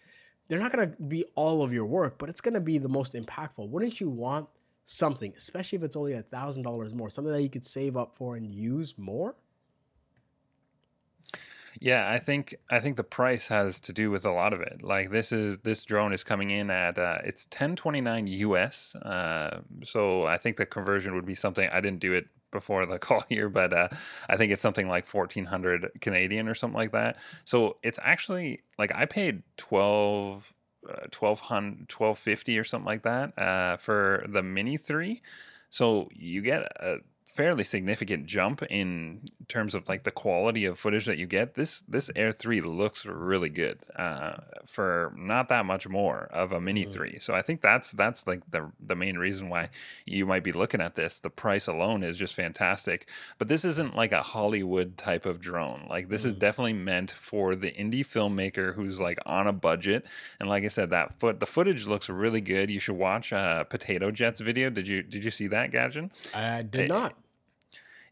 they're 0.49 0.59
not 0.59 0.73
going 0.73 0.91
to 0.91 1.03
be 1.07 1.25
all 1.37 1.63
of 1.63 1.73
your 1.73 1.87
work, 1.87 2.19
but 2.19 2.29
it's 2.29 2.41
going 2.41 2.55
to 2.55 2.61
be 2.61 2.79
the 2.79 2.89
most 2.89 3.15
impactful. 3.15 3.69
Wouldn't 3.69 4.01
you 4.01 4.11
want 4.11 4.49
something, 4.83 5.33
especially 5.37 5.77
if 5.77 5.85
it's 5.85 5.95
only 5.95 6.15
a 6.15 6.23
thousand 6.23 6.65
dollars 6.65 6.95
more, 6.95 7.09
something 7.09 7.33
that 7.33 7.43
you 7.43 7.49
could 7.49 7.65
save 7.65 7.97
up 7.97 8.13
for 8.13 8.35
and 8.35 8.45
use 8.45 8.99
more? 8.99 9.37
Yeah, 11.81 12.09
I 12.11 12.19
think 12.19 12.55
I 12.71 12.81
think 12.81 12.97
the 12.97 13.05
price 13.05 13.49
has 13.49 13.81
to 13.81 13.93
do 13.93 14.11
with 14.11 14.25
a 14.25 14.31
lot 14.33 14.53
of 14.53 14.61
it. 14.61 14.83
Like 14.83 15.11
this 15.11 15.33
is 15.33 15.59
this 15.59 15.85
drone 15.85 16.13
is 16.13 16.25
coming 16.25 16.51
in 16.51 16.71
at 16.71 16.99
uh, 16.99 17.19
it's 17.25 17.47
ten 17.47 17.77
twenty 17.77 18.01
nine 18.01 18.27
US. 18.27 18.95
Uh, 18.97 19.61
so 19.83 20.25
I 20.25 20.37
think 20.37 20.57
the 20.57 20.67
conversion 20.67 21.15
would 21.15 21.27
be 21.27 21.35
something 21.35 21.69
I 21.71 21.81
didn't 21.81 22.01
do 22.01 22.13
it 22.15 22.29
before 22.53 22.87
the 22.87 22.99
call 23.01 23.23
here, 23.29 23.49
but 23.49 23.73
uh, 23.73 23.89
I 24.29 24.37
think 24.37 24.53
it's 24.53 24.63
something 24.63 24.89
like 24.89 25.07
fourteen 25.07 25.47
hundred 25.47 25.91
Canadian 26.01 26.49
or 26.49 26.55
something 26.55 26.79
like 26.79 26.93
that. 26.93 27.17
So 27.45 27.77
it's 27.83 27.99
actually 28.03 28.63
like 28.79 28.93
I 28.95 29.07
paid 29.07 29.43
twelve. 29.57 30.53
Uh, 30.87 31.09
1200 31.11 31.91
1250 31.91 32.59
or 32.59 32.63
something 32.63 32.85
like 32.85 33.05
that 33.05 33.39
uh, 33.39 33.75
for 33.79 34.23
the 34.29 34.43
mini 34.43 34.77
3 34.77 35.23
so 35.71 36.11
you 36.13 36.43
get 36.43 36.61
a 36.79 36.99
fairly 37.35 37.65
significant 37.65 38.27
jump 38.27 38.63
in 38.71 39.21
terms 39.49 39.75
of 39.75 39.89
like 39.89 40.05
the 40.05 40.11
quality 40.13 40.65
of 40.65 40.79
footage 40.79 41.05
that 41.07 41.19
you 41.19 41.27
get. 41.27 41.55
This 41.55 41.83
this 41.89 42.09
Air 42.15 42.31
3 42.31 42.61
looks 42.61 43.05
really 43.05 43.49
good 43.49 43.81
uh, 43.97 44.37
for 44.65 45.13
not 45.17 45.49
that 45.49 45.67
much 45.67 45.89
more 45.89 46.29
of 46.31 46.53
a 46.53 46.61
Mini 46.61 46.85
3. 46.85 47.19
So 47.19 47.35
I 47.35 47.43
think 47.43 47.61
that's 47.61 47.91
that's 47.91 48.29
like 48.29 48.49
the 48.53 48.71
the 48.79 48.95
main 48.95 49.19
reason 49.19 49.49
why 49.49 49.71
you 50.07 50.27
might 50.27 50.45
be 50.45 50.53
looking 50.53 50.81
at 50.81 50.95
this. 50.95 51.19
The 51.19 51.31
price 51.31 51.67
alone 51.67 52.05
is 52.05 52.17
just 52.17 52.35
fantastic. 52.35 53.09
But 53.39 53.49
this 53.49 53.65
isn't 53.65 53.97
like 53.97 54.13
a 54.13 54.23
Hollywood 54.23 54.97
type 54.97 55.27
of 55.27 55.41
drone. 55.41 55.87
Like 55.91 56.09
this 56.09 56.25
is 56.25 56.37
definitely 56.37 56.75
meant 56.75 57.11
for 57.11 57.57
the 57.57 57.73
indie 57.73 58.07
filmmaker 58.07 58.77
who's 58.77 59.01
like 59.01 59.19
on 59.27 59.49
a 59.49 59.53
budget. 59.53 60.07
And 60.39 60.49
like 60.49 60.63
I 60.63 60.69
said, 60.69 60.91
that 60.91 61.19
foot 61.19 61.41
the 61.41 61.47
footage 61.47 61.89
looks 61.89 62.09
really 62.09 62.41
good. 62.41 62.71
You 62.71 62.79
should 62.79 62.97
watch 62.97 63.33
uh, 63.33 63.65
Potato 63.65 64.13
Jet's 64.13 64.41
video. 64.41 64.71
Did 64.71 64.87
you 64.87 65.03
did 65.03 65.25
you 65.25 65.33
see 65.33 65.49
that, 65.49 65.73
Gadget? 65.73 66.13
I 66.33 66.63
did 66.63 66.89
not. 66.89 67.17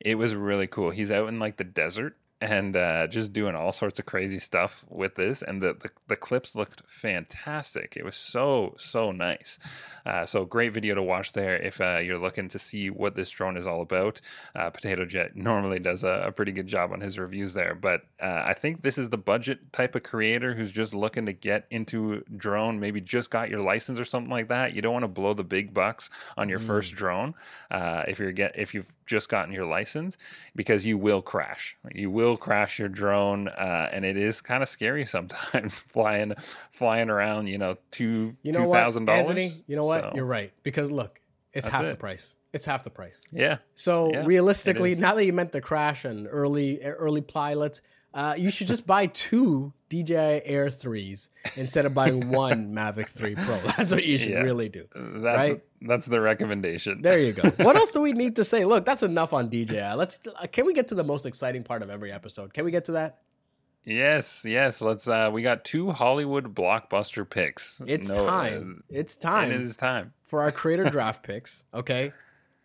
It 0.05 0.17
was 0.17 0.35
really 0.35 0.67
cool. 0.67 0.91
He's 0.91 1.11
out 1.11 1.29
in 1.29 1.39
like 1.39 1.57
the 1.57 1.65
desert 1.65 2.17
and 2.43 2.77
uh, 2.77 3.07
just 3.07 3.33
doing 3.33 3.55
all 3.55 3.71
sorts 3.71 4.01
of 4.01 4.07
crazy 4.07 4.41
stuff 4.41 4.85
with 4.89 5.15
this. 5.15 5.43
And 5.43 5.63
the, 5.63 5.75
the, 5.75 5.91
the 6.09 6.17
clips 6.17 6.57
looked 6.57 6.83
fantastic. 6.91 7.97
It 7.97 8.05
was 8.05 8.17
so, 8.17 8.75
so 8.79 9.13
nice. 9.13 9.61
Uh, 10.05 10.27
so, 10.27 10.45
great 10.45 10.73
video 10.73 10.97
to 10.97 11.03
watch 11.03 11.33
there 11.33 11.57
if 11.57 11.81
uh, 11.81 11.99
you're 11.99 12.19
looking 12.19 12.49
to 12.49 12.59
see 12.59 12.91
what 12.91 13.15
this 13.15 13.31
drone 13.31 13.57
is 13.57 13.69
all 13.69 13.81
about. 13.81 14.21
Uh, 14.57 14.71
Potato 14.71 15.05
Jet 15.05 15.37
normally 15.37 15.79
does 15.79 16.03
a, 16.03 16.25
a, 16.27 16.33
pretty 16.33 16.51
good 16.51 16.67
job 16.67 16.93
on 16.93 17.01
his 17.01 17.17
reviews 17.17 17.55
there. 17.55 17.77
But 17.77 18.03
uh, 18.21 18.43
I 18.45 18.55
think 18.55 18.83
this 18.83 18.99
is 18.99 19.11
the 19.11 19.19
budget 19.19 19.73
type 19.73 19.95
of 19.95 20.03
creator 20.03 20.53
who's 20.53 20.73
just 20.73 20.95
looking 20.95 21.27
to 21.27 21.33
get 21.33 21.67
into 21.71 22.25
drone, 22.37 22.81
maybe 22.81 23.01
just 23.01 23.31
got 23.31 23.51
your 23.51 23.61
license 23.61 24.01
or 24.01 24.05
something 24.05 24.31
like 24.31 24.49
that. 24.49 24.75
You 24.75 24.83
don't 24.83 24.93
want 24.93 25.05
to 25.05 25.09
blow 25.09 25.33
the 25.33 25.45
big 25.45 25.73
bucks 25.73 26.11
on 26.37 26.49
your 26.49 26.59
mm. 26.59 26.67
first 26.67 26.97
drone 26.97 27.35
uh, 27.71 28.03
if 28.09 28.19
you're 28.19 28.33
get 28.33 28.59
if 28.59 28.75
you've 28.75 28.93
just 29.07 29.29
gotten 29.29 29.53
your 29.53 29.67
license 29.67 30.17
because 30.57 30.85
you 30.87 30.99
will 30.99 31.23
crash. 31.23 31.77
You 31.95 32.11
will 32.11 32.32
crash 32.37 32.79
your 32.79 32.89
drone, 32.89 33.49
uh, 33.49 33.89
and 33.93 34.05
it 34.05 34.17
is 34.17 34.41
kind 34.41 34.63
of 34.63 34.69
scary 34.69 35.05
sometimes 35.05 35.79
flying 35.89 36.35
flying 36.71 37.11
around. 37.11 37.47
You 37.49 37.59
know, 37.59 37.77
two 37.91 38.37
you 38.43 38.53
know 38.53 38.65
two 38.65 38.73
thousand 38.73 39.07
dollars. 39.07 39.21
Anthony, 39.21 39.65
you 39.67 39.77
know 39.77 39.85
what? 39.85 40.01
So, 40.01 40.13
You're 40.15 40.27
right 40.27 40.53
because 40.63 40.91
look, 40.91 41.21
it's 41.53 41.67
half 41.67 41.85
it. 41.85 41.91
the 41.91 41.97
price. 41.97 42.37
It's 42.53 42.67
half 42.67 42.83
the 42.83 42.91
price. 42.91 43.27
Yeah. 43.33 43.59
So 43.75 44.13
yeah, 44.13 44.25
realistically, 44.25 44.95
now 44.95 45.15
that 45.15 45.25
you 45.25 45.33
meant 45.33 45.53
the 45.53 45.61
crash 45.61 46.05
and 46.05 46.29
early 46.31 46.83
early 46.83 47.23
pilots, 47.23 47.81
uh, 48.15 48.35
you 48.37 48.51
should 48.51 48.67
just 48.67 48.87
buy 48.87 49.07
two 49.07 49.73
DJI 49.89 50.43
Air 50.45 50.69
3s 50.69 51.29
instead 51.57 51.87
of 51.87 51.95
buying 51.95 52.29
one 52.31 52.73
Mavic 52.73 53.09
3 53.09 53.35
Pro. 53.35 53.59
That's 53.77 53.93
what 53.93 54.05
you 54.05 54.19
should 54.19 54.33
yeah, 54.33 54.41
really 54.41 54.69
do. 54.69 54.87
That's, 54.95 55.49
right? 55.49 55.63
That's 55.87 56.07
the 56.07 56.21
recommendation. 56.21 57.03
There 57.03 57.19
you 57.19 57.33
go. 57.33 57.49
What 57.65 57.77
else 57.77 57.91
do 57.97 58.01
we 58.01 58.13
need 58.13 58.37
to 58.37 58.45
say? 58.45 58.65
Look, 58.65 58.85
that's 58.85 59.03
enough 59.03 59.33
on 59.33 59.49
DJI. 59.49 59.95
Let's 59.95 60.21
uh, 60.27 60.47
can 60.47 60.67
we 60.67 60.75
get 60.75 60.89
to 60.89 60.95
the 60.95 61.05
most 61.05 61.27
exciting 61.27 61.65
part 61.65 61.83
of 61.83 61.91
every 61.91 62.13
episode? 62.13 62.55
Can 62.55 62.65
we 62.65 62.71
get 62.71 62.85
to 62.87 62.93
that? 62.93 63.19
Yes, 63.85 64.45
yes. 64.47 64.81
Let's. 64.81 65.09
uh 65.09 65.31
We 65.33 65.43
got 65.43 65.65
two 65.65 65.91
Hollywood 65.91 66.55
blockbuster 66.55 67.29
picks. 67.29 67.81
It's 67.87 68.11
no, 68.11 68.27
time. 68.27 68.85
Uh, 68.85 68.99
it's 68.99 69.17
time. 69.17 69.51
It 69.51 69.61
is 69.61 69.77
time 69.77 70.13
for 70.25 70.43
our 70.43 70.53
creator 70.53 70.85
draft 70.85 71.23
picks. 71.27 71.65
Okay. 71.75 72.13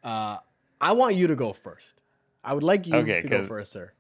Uh 0.04 0.38
I 0.80 0.92
want 0.92 1.16
you 1.16 1.28
to 1.28 1.36
go 1.36 1.54
first. 1.54 2.02
I 2.44 2.54
would 2.54 2.64
like 2.64 2.88
you 2.88 2.96
okay, 2.98 3.22
to 3.22 3.28
go 3.28 3.44
first, 3.44 3.72
sir 3.72 3.94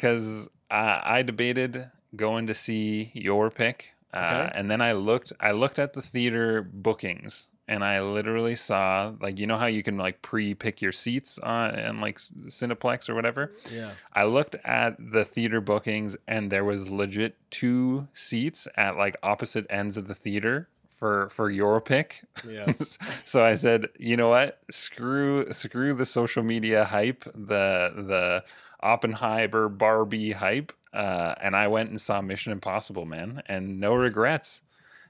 because 0.00 0.48
I, 0.70 1.00
I 1.04 1.22
debated 1.22 1.90
going 2.16 2.46
to 2.46 2.54
see 2.54 3.10
your 3.12 3.50
pick, 3.50 3.92
uh, 4.14 4.16
okay. 4.46 4.52
and 4.54 4.70
then 4.70 4.80
I 4.80 4.92
looked. 4.92 5.34
I 5.38 5.52
looked 5.52 5.78
at 5.78 5.92
the 5.92 6.00
theater 6.00 6.62
bookings, 6.62 7.48
and 7.70 7.84
I 7.84 8.00
literally 8.00 8.56
saw 8.56 9.12
like 9.20 9.38
you 9.38 9.46
know 9.46 9.56
how 9.56 9.66
you 9.66 9.84
can 9.84 9.96
like 9.96 10.20
pre-pick 10.22 10.82
your 10.82 10.90
seats 10.90 11.38
on 11.38 11.70
and 11.70 12.00
like 12.00 12.18
Cineplex 12.18 13.08
or 13.08 13.14
whatever. 13.14 13.52
Yeah. 13.72 13.92
I 14.12 14.24
looked 14.24 14.56
at 14.64 14.96
the 14.98 15.24
theater 15.24 15.60
bookings, 15.60 16.16
and 16.26 16.50
there 16.50 16.64
was 16.64 16.90
legit 16.90 17.36
two 17.50 18.08
seats 18.12 18.66
at 18.76 18.96
like 18.96 19.16
opposite 19.22 19.66
ends 19.70 19.96
of 19.96 20.08
the 20.08 20.14
theater 20.14 20.68
for 20.88 21.28
for 21.30 21.48
your 21.48 21.80
pick. 21.80 22.24
Yeah. 22.46 22.72
so 23.24 23.44
I 23.44 23.54
said, 23.54 23.86
you 23.96 24.16
know 24.16 24.30
what? 24.30 24.58
Screw 24.72 25.52
screw 25.52 25.94
the 25.94 26.04
social 26.04 26.42
media 26.42 26.84
hype, 26.84 27.22
the 27.24 27.92
the 27.94 28.44
Oppenheimer 28.80 29.68
Barbie 29.68 30.32
hype, 30.32 30.72
uh, 30.92 31.36
and 31.40 31.54
I 31.54 31.68
went 31.68 31.90
and 31.90 32.00
saw 32.00 32.20
Mission 32.20 32.50
Impossible, 32.50 33.06
man, 33.06 33.44
and 33.46 33.78
no 33.78 33.94
regrets. 33.94 34.62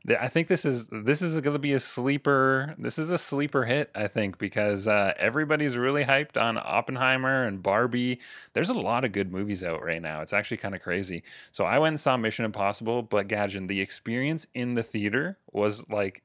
I 0.09 0.29
think 0.29 0.49
this 0.49 0.65
is 0.65 0.89
this 0.91 1.21
is 1.21 1.39
going 1.41 1.55
to 1.55 1.61
be 1.61 1.75
a 1.75 1.81
sleeper. 1.81 2.75
This 2.79 2.99
is 2.99 3.11
a 3.11 3.19
sleeper 3.19 3.65
hit, 3.65 3.91
I 3.95 4.09
think, 4.09 4.39
because 4.39 4.89
uh, 4.89 5.13
everybody's 5.19 5.77
really 5.77 6.05
hyped 6.05 6.41
on 6.41 6.57
Oppenheimer 6.57 7.45
and 7.45 7.63
Barbie. 7.63 8.21
There's 8.55 8.71
a 8.71 8.75
lot 8.75 9.05
of 9.05 9.13
good 9.13 9.31
movies 9.31 9.63
out 9.63 9.85
right 9.85 10.01
now. 10.01 10.23
It's 10.23 10.33
actually 10.33 10.57
kind 10.57 10.75
of 10.75 10.81
crazy. 10.81 11.23
So 11.53 11.65
I 11.65 11.79
went 11.79 11.93
and 11.93 12.01
saw 12.01 12.17
Mission 12.17 12.47
Impossible, 12.47 13.03
but 13.03 13.29
Gadgen, 13.29 13.69
the 13.69 13.81
experience 13.81 14.47
in 14.55 14.75
the 14.75 14.83
theater 14.83 15.39
was 15.53 15.89
like, 15.91 16.23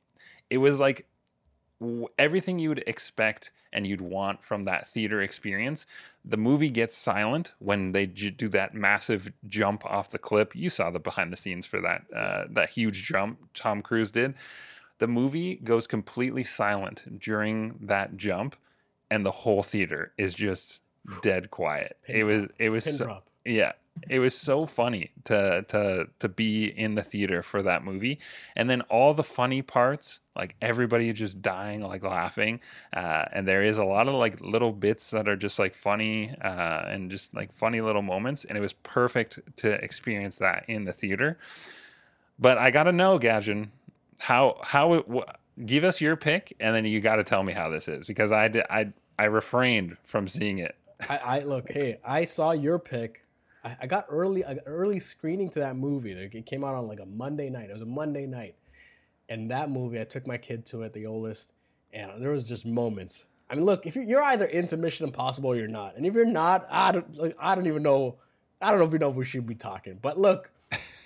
it 0.49 0.59
was 0.59 0.79
like 0.79 1.05
everything 2.17 2.59
you 2.59 2.69
would 2.69 2.83
expect 2.87 3.51
and 3.73 3.85
you'd 3.85 4.01
want 4.01 4.43
from 4.43 4.63
that 4.63 4.87
theater 4.87 5.21
experience. 5.21 5.85
The 6.23 6.37
movie 6.37 6.69
gets 6.69 6.95
silent 6.95 7.53
when 7.59 7.91
they 7.91 8.07
j- 8.07 8.29
do 8.29 8.47
that 8.49 8.73
massive 8.73 9.31
jump 9.47 9.85
off 9.85 10.09
the 10.09 10.17
cliff. 10.17 10.55
You 10.55 10.69
saw 10.69 10.89
the 10.89 10.99
behind 10.99 11.31
the 11.33 11.37
scenes 11.37 11.65
for 11.65 11.81
that 11.81 12.03
uh, 12.15 12.45
that 12.51 12.69
huge 12.69 13.03
jump 13.03 13.39
Tom 13.53 13.81
Cruise 13.81 14.11
did. 14.11 14.35
The 14.99 15.07
movie 15.07 15.55
goes 15.57 15.87
completely 15.87 16.43
silent 16.43 17.19
during 17.19 17.77
that 17.81 18.15
jump, 18.15 18.55
and 19.11 19.25
the 19.25 19.31
whole 19.31 19.61
theater 19.61 20.13
is 20.17 20.33
just 20.33 20.79
dead 21.21 21.51
quiet. 21.51 21.97
Pin 22.05 22.15
it 22.15 22.19
drop. 22.19 22.29
was 22.29 22.47
it 22.57 22.69
was 22.69 22.83
Pin 22.85 22.93
so, 22.93 23.05
drop. 23.05 23.27
Yeah. 23.45 23.73
It 24.09 24.19
was 24.19 24.37
so 24.37 24.65
funny 24.65 25.11
to 25.23 25.63
to 25.69 26.07
to 26.19 26.27
be 26.29 26.65
in 26.65 26.95
the 26.95 27.01
theater 27.03 27.41
for 27.41 27.61
that 27.63 27.83
movie. 27.85 28.19
And 28.55 28.69
then 28.69 28.81
all 28.81 29.13
the 29.13 29.23
funny 29.23 29.61
parts 29.61 30.19
like 30.35 30.55
everybody 30.61 31.11
just 31.13 31.41
dying 31.41 31.81
like 31.81 32.03
laughing. 32.03 32.59
Uh, 32.93 33.25
and 33.31 33.47
there 33.47 33.63
is 33.63 33.77
a 33.77 33.85
lot 33.85 34.07
of 34.07 34.15
like 34.15 34.41
little 34.41 34.73
bits 34.73 35.11
that 35.11 35.29
are 35.29 35.37
just 35.37 35.59
like 35.59 35.73
funny 35.73 36.35
uh, 36.43 36.83
and 36.87 37.09
just 37.09 37.33
like 37.33 37.53
funny 37.53 37.79
little 37.79 38.01
moments. 38.01 38.43
And 38.43 38.57
it 38.57 38.61
was 38.61 38.73
perfect 38.73 39.39
to 39.57 39.71
experience 39.83 40.37
that 40.39 40.65
in 40.67 40.83
the 40.83 40.93
theater. 40.93 41.37
But 42.37 42.57
i 42.57 42.69
gotta 42.69 42.91
know 42.91 43.17
Gadgen, 43.17 43.69
how 44.19 44.59
how 44.63 44.93
it 44.95 45.07
w- 45.07 45.25
give 45.65 45.85
us 45.85 46.01
your 46.01 46.17
pick 46.17 46.53
and 46.59 46.75
then 46.75 46.83
you 46.83 46.99
gotta 46.99 47.23
tell 47.23 47.43
me 47.43 47.53
how 47.53 47.69
this 47.69 47.87
is 47.87 48.07
because 48.07 48.33
i 48.33 48.49
did 48.49 48.65
i 48.69 48.91
i 49.17 49.23
refrained 49.25 49.95
from 50.03 50.27
seeing 50.27 50.57
it. 50.57 50.75
I, 51.09 51.17
I 51.17 51.39
look 51.43 51.71
hey 51.71 51.97
i 52.03 52.25
saw 52.25 52.51
your 52.51 52.77
pick 52.77 53.24
I, 53.65 53.77
I 53.81 53.87
got 53.87 54.05
early 54.09 54.43
early 54.65 54.99
screening 54.99 55.49
to 55.51 55.59
that 55.59 55.75
movie. 55.75 56.11
It 56.11 56.45
came 56.45 56.63
out 56.63 56.75
on 56.75 56.87
like 56.87 56.99
a 56.99 57.05
Monday 57.05 57.49
night. 57.49 57.69
It 57.69 57.73
was 57.73 57.81
a 57.81 57.87
Monday 57.87 58.27
night, 58.27 58.55
and 59.27 59.49
that 59.51 59.69
movie 59.69 59.99
I 59.99 60.03
took 60.03 60.27
my 60.27 60.37
kid 60.37 60.65
to 60.67 60.83
it, 60.83 60.93
the 60.93 61.07
oldest, 61.07 61.53
and 61.91 62.21
there 62.21 62.31
was 62.31 62.43
just 62.43 62.65
moments. 62.65 63.25
I 63.49 63.55
mean, 63.55 63.65
look, 63.65 63.85
if 63.85 63.95
you're 63.95 64.23
either 64.23 64.45
into 64.45 64.77
Mission 64.77 65.05
Impossible 65.05 65.51
or 65.51 65.55
you're 65.55 65.67
not, 65.67 65.97
and 65.97 66.05
if 66.05 66.13
you're 66.13 66.25
not, 66.25 66.65
I 66.69 66.91
don't 66.91 67.17
like, 67.17 67.35
I 67.39 67.55
don't 67.55 67.67
even 67.67 67.83
know. 67.83 68.17
I 68.61 68.69
don't 68.69 68.79
know 68.79 68.85
if 68.85 68.91
we 68.91 68.99
know 68.99 69.09
if 69.09 69.15
we 69.15 69.25
should 69.25 69.47
be 69.47 69.55
talking, 69.55 69.99
but 70.01 70.19
look. 70.19 70.51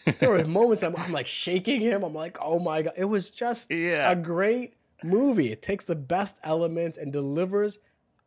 there 0.19 0.29
were 0.29 0.43
moments 0.45 0.81
I'm, 0.81 0.95
I'm, 0.95 1.11
like 1.11 1.27
shaking 1.27 1.81
him. 1.81 2.03
I'm 2.03 2.15
like, 2.15 2.37
oh 2.41 2.57
my 2.57 2.81
god! 2.81 2.93
It 2.97 3.05
was 3.05 3.29
just 3.29 3.69
yeah. 3.71 4.09
a 4.09 4.15
great 4.15 4.73
movie. 5.03 5.51
It 5.51 5.61
takes 5.61 5.85
the 5.85 5.95
best 5.95 6.39
elements 6.43 6.97
and 6.97 7.13
delivers 7.13 7.79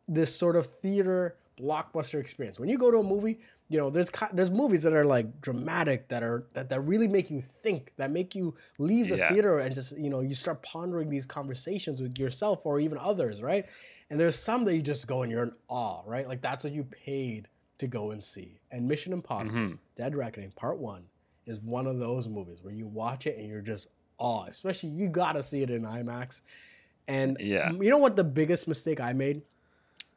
this 0.07 0.33
sort 0.33 0.55
of 0.55 0.65
theater 0.65 1.35
blockbuster 1.59 2.19
experience. 2.19 2.59
When 2.59 2.69
you 2.69 2.77
go 2.77 2.91
to 2.91 2.99
a 2.99 3.03
movie, 3.03 3.39
you 3.73 3.79
know 3.79 3.89
there's 3.89 4.11
there's 4.33 4.51
movies 4.51 4.83
that 4.83 4.93
are 4.93 5.03
like 5.03 5.41
dramatic 5.41 6.07
that 6.09 6.21
are 6.21 6.45
that, 6.53 6.69
that 6.69 6.79
really 6.81 7.07
make 7.07 7.31
you 7.31 7.41
think 7.41 7.91
that 7.97 8.11
make 8.11 8.35
you 8.35 8.53
leave 8.77 9.09
the 9.09 9.17
yeah. 9.17 9.29
theater 9.31 9.57
and 9.57 9.73
just 9.73 9.97
you 9.97 10.11
know 10.11 10.19
you 10.19 10.35
start 10.35 10.61
pondering 10.61 11.09
these 11.09 11.25
conversations 11.25 11.99
with 11.99 12.19
yourself 12.19 12.67
or 12.67 12.79
even 12.79 12.99
others 12.99 13.41
right? 13.41 13.65
And 14.11 14.19
there's 14.19 14.37
some 14.37 14.63
that 14.65 14.75
you 14.75 14.83
just 14.83 15.07
go 15.07 15.23
and 15.23 15.31
you're 15.31 15.41
in 15.41 15.53
awe 15.69 16.03
right? 16.05 16.27
Like 16.27 16.39
that's 16.39 16.63
what 16.63 16.71
you 16.71 16.83
paid 16.83 17.47
to 17.79 17.87
go 17.87 18.11
and 18.11 18.23
see. 18.23 18.59
And 18.69 18.87
mission 18.87 19.11
impossible 19.11 19.59
mm-hmm. 19.59 19.75
dead 19.95 20.13
reckoning 20.15 20.51
part 20.51 20.77
one 20.77 21.05
is 21.47 21.59
one 21.59 21.87
of 21.87 21.97
those 21.97 22.29
movies 22.29 22.61
where 22.61 22.75
you 22.75 22.85
watch 22.85 23.25
it 23.25 23.39
and 23.39 23.49
you're 23.49 23.61
just 23.61 23.87
awe 24.19 24.45
especially 24.45 24.89
you 24.89 25.09
gotta 25.09 25.41
see 25.41 25.63
it 25.63 25.71
in 25.71 25.81
imax. 25.81 26.43
And 27.07 27.37
yeah. 27.39 27.71
you 27.71 27.89
know 27.89 27.97
what 27.97 28.15
the 28.15 28.23
biggest 28.23 28.67
mistake 28.67 29.01
i 29.01 29.13
made 29.13 29.41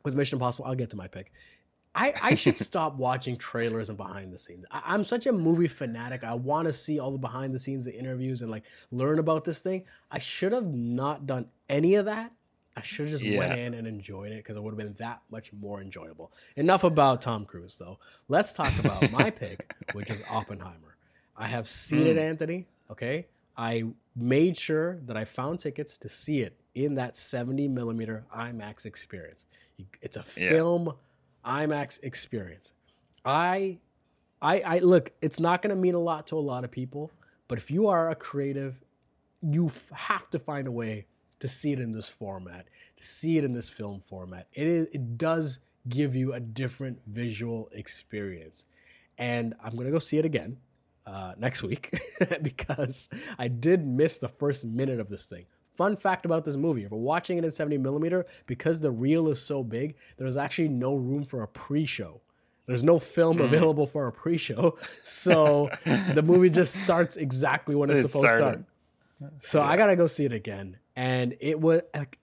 with 0.05 0.15
mission 0.15 0.37
impossible? 0.37 0.67
I'll 0.67 0.75
get 0.75 0.91
to 0.91 0.97
my 0.97 1.09
pick 1.09 1.33
I, 1.97 2.13
I 2.23 2.35
should 2.35 2.59
stop 2.59 2.97
watching 2.97 3.37
trailers 3.37 3.89
and 3.89 3.97
behind 3.97 4.33
the 4.33 4.39
scenes. 4.39 4.67
I, 4.71 4.95
am 4.95 5.03
such 5.03 5.27
a 5.27 5.33
movie 5.33 5.67
fanatic. 5.67 6.23
I 6.23 6.35
want 6.35 6.67
to 6.67 6.73
see 6.73 7.01
all 7.01 7.11
the 7.11 7.19
behind 7.19 7.55
the 7.55 7.59
scenes, 7.59 7.87
the 7.87 7.99
interviews, 7.99 8.43
and 8.43 8.51
like 8.51 8.67
learn 8.91 9.19
about 9.19 9.45
this 9.45 9.63
thing. 9.63 9.85
I 10.11 10.19
should 10.19 10.53
have 10.53 10.67
not 10.67 11.27
done 11.27 11.47
any 11.69 11.95
of 11.95 12.05
that. 12.05 12.33
I 12.77 12.83
should 12.83 13.07
have 13.07 13.13
just 13.13 13.25
yeah. 13.25 13.39
went 13.39 13.59
in 13.59 13.73
and 13.73 13.87
enjoyed 13.87 14.33
it 14.33 14.37
because 14.37 14.57
it 14.57 14.63
would 14.63 14.73
have 14.73 14.79
been 14.79 14.95
that 14.99 15.23
much 15.31 15.51
more 15.55 15.81
enjoyable. 15.81 16.31
Enough 16.57 16.85
about 16.85 17.23
Tom 17.23 17.47
Cruise, 17.47 17.79
though. 17.79 17.99
Let's 18.29 18.53
talk 18.53 18.73
about 18.79 19.11
my 19.11 19.31
pick, 19.31 19.75
which 19.95 20.11
is 20.11 20.23
Oppenheimer. 20.31 20.99
I 21.35 21.47
have 21.47 21.67
seen 21.67 22.05
mm. 22.05 22.11
it, 22.11 22.19
Anthony. 22.19 22.67
Okay. 22.91 23.27
I 23.57 23.85
made 24.15 24.59
sure 24.59 25.01
that 25.07 25.17
I 25.17 25.25
found 25.25 25.61
tickets 25.61 25.97
to 25.99 26.11
see 26.11 26.43
it 26.43 26.61
in 26.75 26.97
that 26.97 27.17
70 27.17 27.69
millimeter 27.69 28.27
IMAX 28.37 28.85
experience. 28.85 29.47
It's 30.03 30.19
a 30.19 30.23
film. 30.23 30.87
Yeah 30.87 30.93
IMAX 31.47 32.03
experience. 32.03 32.75
I, 33.25 33.79
I, 34.43 34.61
I 34.61 34.79
look. 34.81 35.13
It's 35.23 35.41
not 35.41 35.63
going 35.63 35.75
to 35.75 35.81
mean 35.81 35.95
a 35.95 36.01
lot 36.01 36.27
to 36.29 36.37
a 36.37 36.41
lot 36.41 36.65
of 36.65 36.71
people, 36.71 37.11
but 37.49 37.59
if 37.59 37.71
you 37.71 37.87
are 37.87 38.11
a 38.11 38.15
creative, 38.15 38.81
you 39.41 39.67
f- 39.67 39.91
have 39.95 40.29
to 40.31 40.39
find 40.39 40.67
a 40.67 40.73
way 40.73 41.07
to 41.39 41.49
see 41.49 41.73
it 41.73 41.81
in 41.81 41.93
this 41.93 42.09
format, 42.09 42.67
to 42.97 43.05
see 43.05 43.39
it 43.39 43.45
in 43.45 43.53
this 43.53 43.71
film 43.71 44.01
format. 44.01 44.49
It 44.53 44.67
is. 44.67 44.89
It 44.93 45.17
does 45.19 45.61
give 45.89 46.17
you 46.17 46.33
a 46.33 46.41
different 46.41 47.01
visual 47.07 47.69
experience, 47.73 48.67
and 49.19 49.55
I'm 49.63 49.73
going 49.73 49.87
to 49.87 49.93
go 49.93 49.99
see 49.99 50.19
it 50.19 50.25
again. 50.25 50.59
Uh, 51.07 51.35
next 51.39 51.63
week 51.63 51.97
because 52.43 53.09
I 53.39 53.47
did 53.47 53.87
miss 53.87 54.19
the 54.19 54.27
first 54.27 54.65
minute 54.65 54.99
of 54.99 55.07
this 55.09 55.27
thing. 55.27 55.47
Fun 55.77 55.97
fact 55.97 56.25
about 56.25 56.45
this 56.45 56.57
movie: 56.57 56.85
if 56.85 56.91
we're 56.91 56.99
watching 56.99 57.39
it 57.39 57.45
in 57.45 57.51
70 57.51 57.79
millimeter, 57.79 58.25
because 58.47 58.81
the 58.81 58.91
reel 58.91 59.29
is 59.29 59.41
so 59.41 59.63
big, 59.63 59.97
there's 60.17 60.37
actually 60.37 60.69
no 60.69 60.95
room 60.95 61.25
for 61.25 61.43
a 61.43 61.49
pre-show. 61.49 62.21
There's 62.67 62.83
no 62.83 62.99
film 62.99 63.37
Mm-hmm. 63.37 63.45
available 63.55 63.87
for 63.87 64.07
a 64.09 64.13
pre-show, 64.13 64.77
so 65.03 65.71
the 65.85 66.23
movie 66.23 66.51
just 66.51 66.75
starts 66.75 67.17
exactly 67.17 67.75
when 67.75 67.91
it's 67.91 68.01
It 68.01 68.09
supposed 68.09 68.27
to 68.33 68.37
start. 68.37 68.65
So 69.39 69.63
I 69.63 69.77
gotta 69.77 69.97
go 69.97 70.07
see 70.07 70.25
it 70.25 70.33
again, 70.33 70.79
and 70.97 71.37
it 71.41 71.61
was 71.61 71.83
like, 71.95 72.19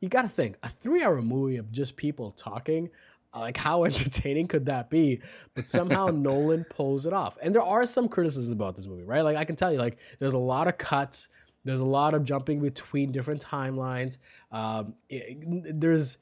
you 0.00 0.08
gotta 0.08 0.28
think 0.28 0.56
a 0.62 0.68
three-hour 0.68 1.22
movie 1.22 1.56
of 1.56 1.72
just 1.72 1.96
people 1.96 2.30
talking. 2.30 2.90
Like 3.34 3.56
how 3.58 3.84
entertaining 3.90 4.46
could 4.46 4.66
that 4.66 4.88
be? 4.90 5.20
But 5.54 5.68
somehow 5.68 6.06
Nolan 6.12 6.64
pulls 6.64 7.04
it 7.04 7.12
off. 7.12 7.36
And 7.42 7.54
there 7.54 7.62
are 7.62 7.84
some 7.84 8.08
criticisms 8.08 8.50
about 8.50 8.76
this 8.76 8.86
movie, 8.86 9.04
right? 9.04 9.20
Like 9.22 9.36
I 9.36 9.44
can 9.44 9.56
tell 9.56 9.70
you, 9.72 9.78
like 9.78 9.98
there's 10.18 10.34
a 10.34 10.38
lot 10.38 10.68
of 10.68 10.78
cuts. 10.78 11.28
There's 11.66 11.80
a 11.80 11.84
lot 11.84 12.14
of 12.14 12.24
jumping 12.24 12.60
between 12.60 13.12
different 13.12 13.42
timelines. 13.44 14.18
Um, 14.52 14.94
it- 15.08 15.80
there's 15.80 16.18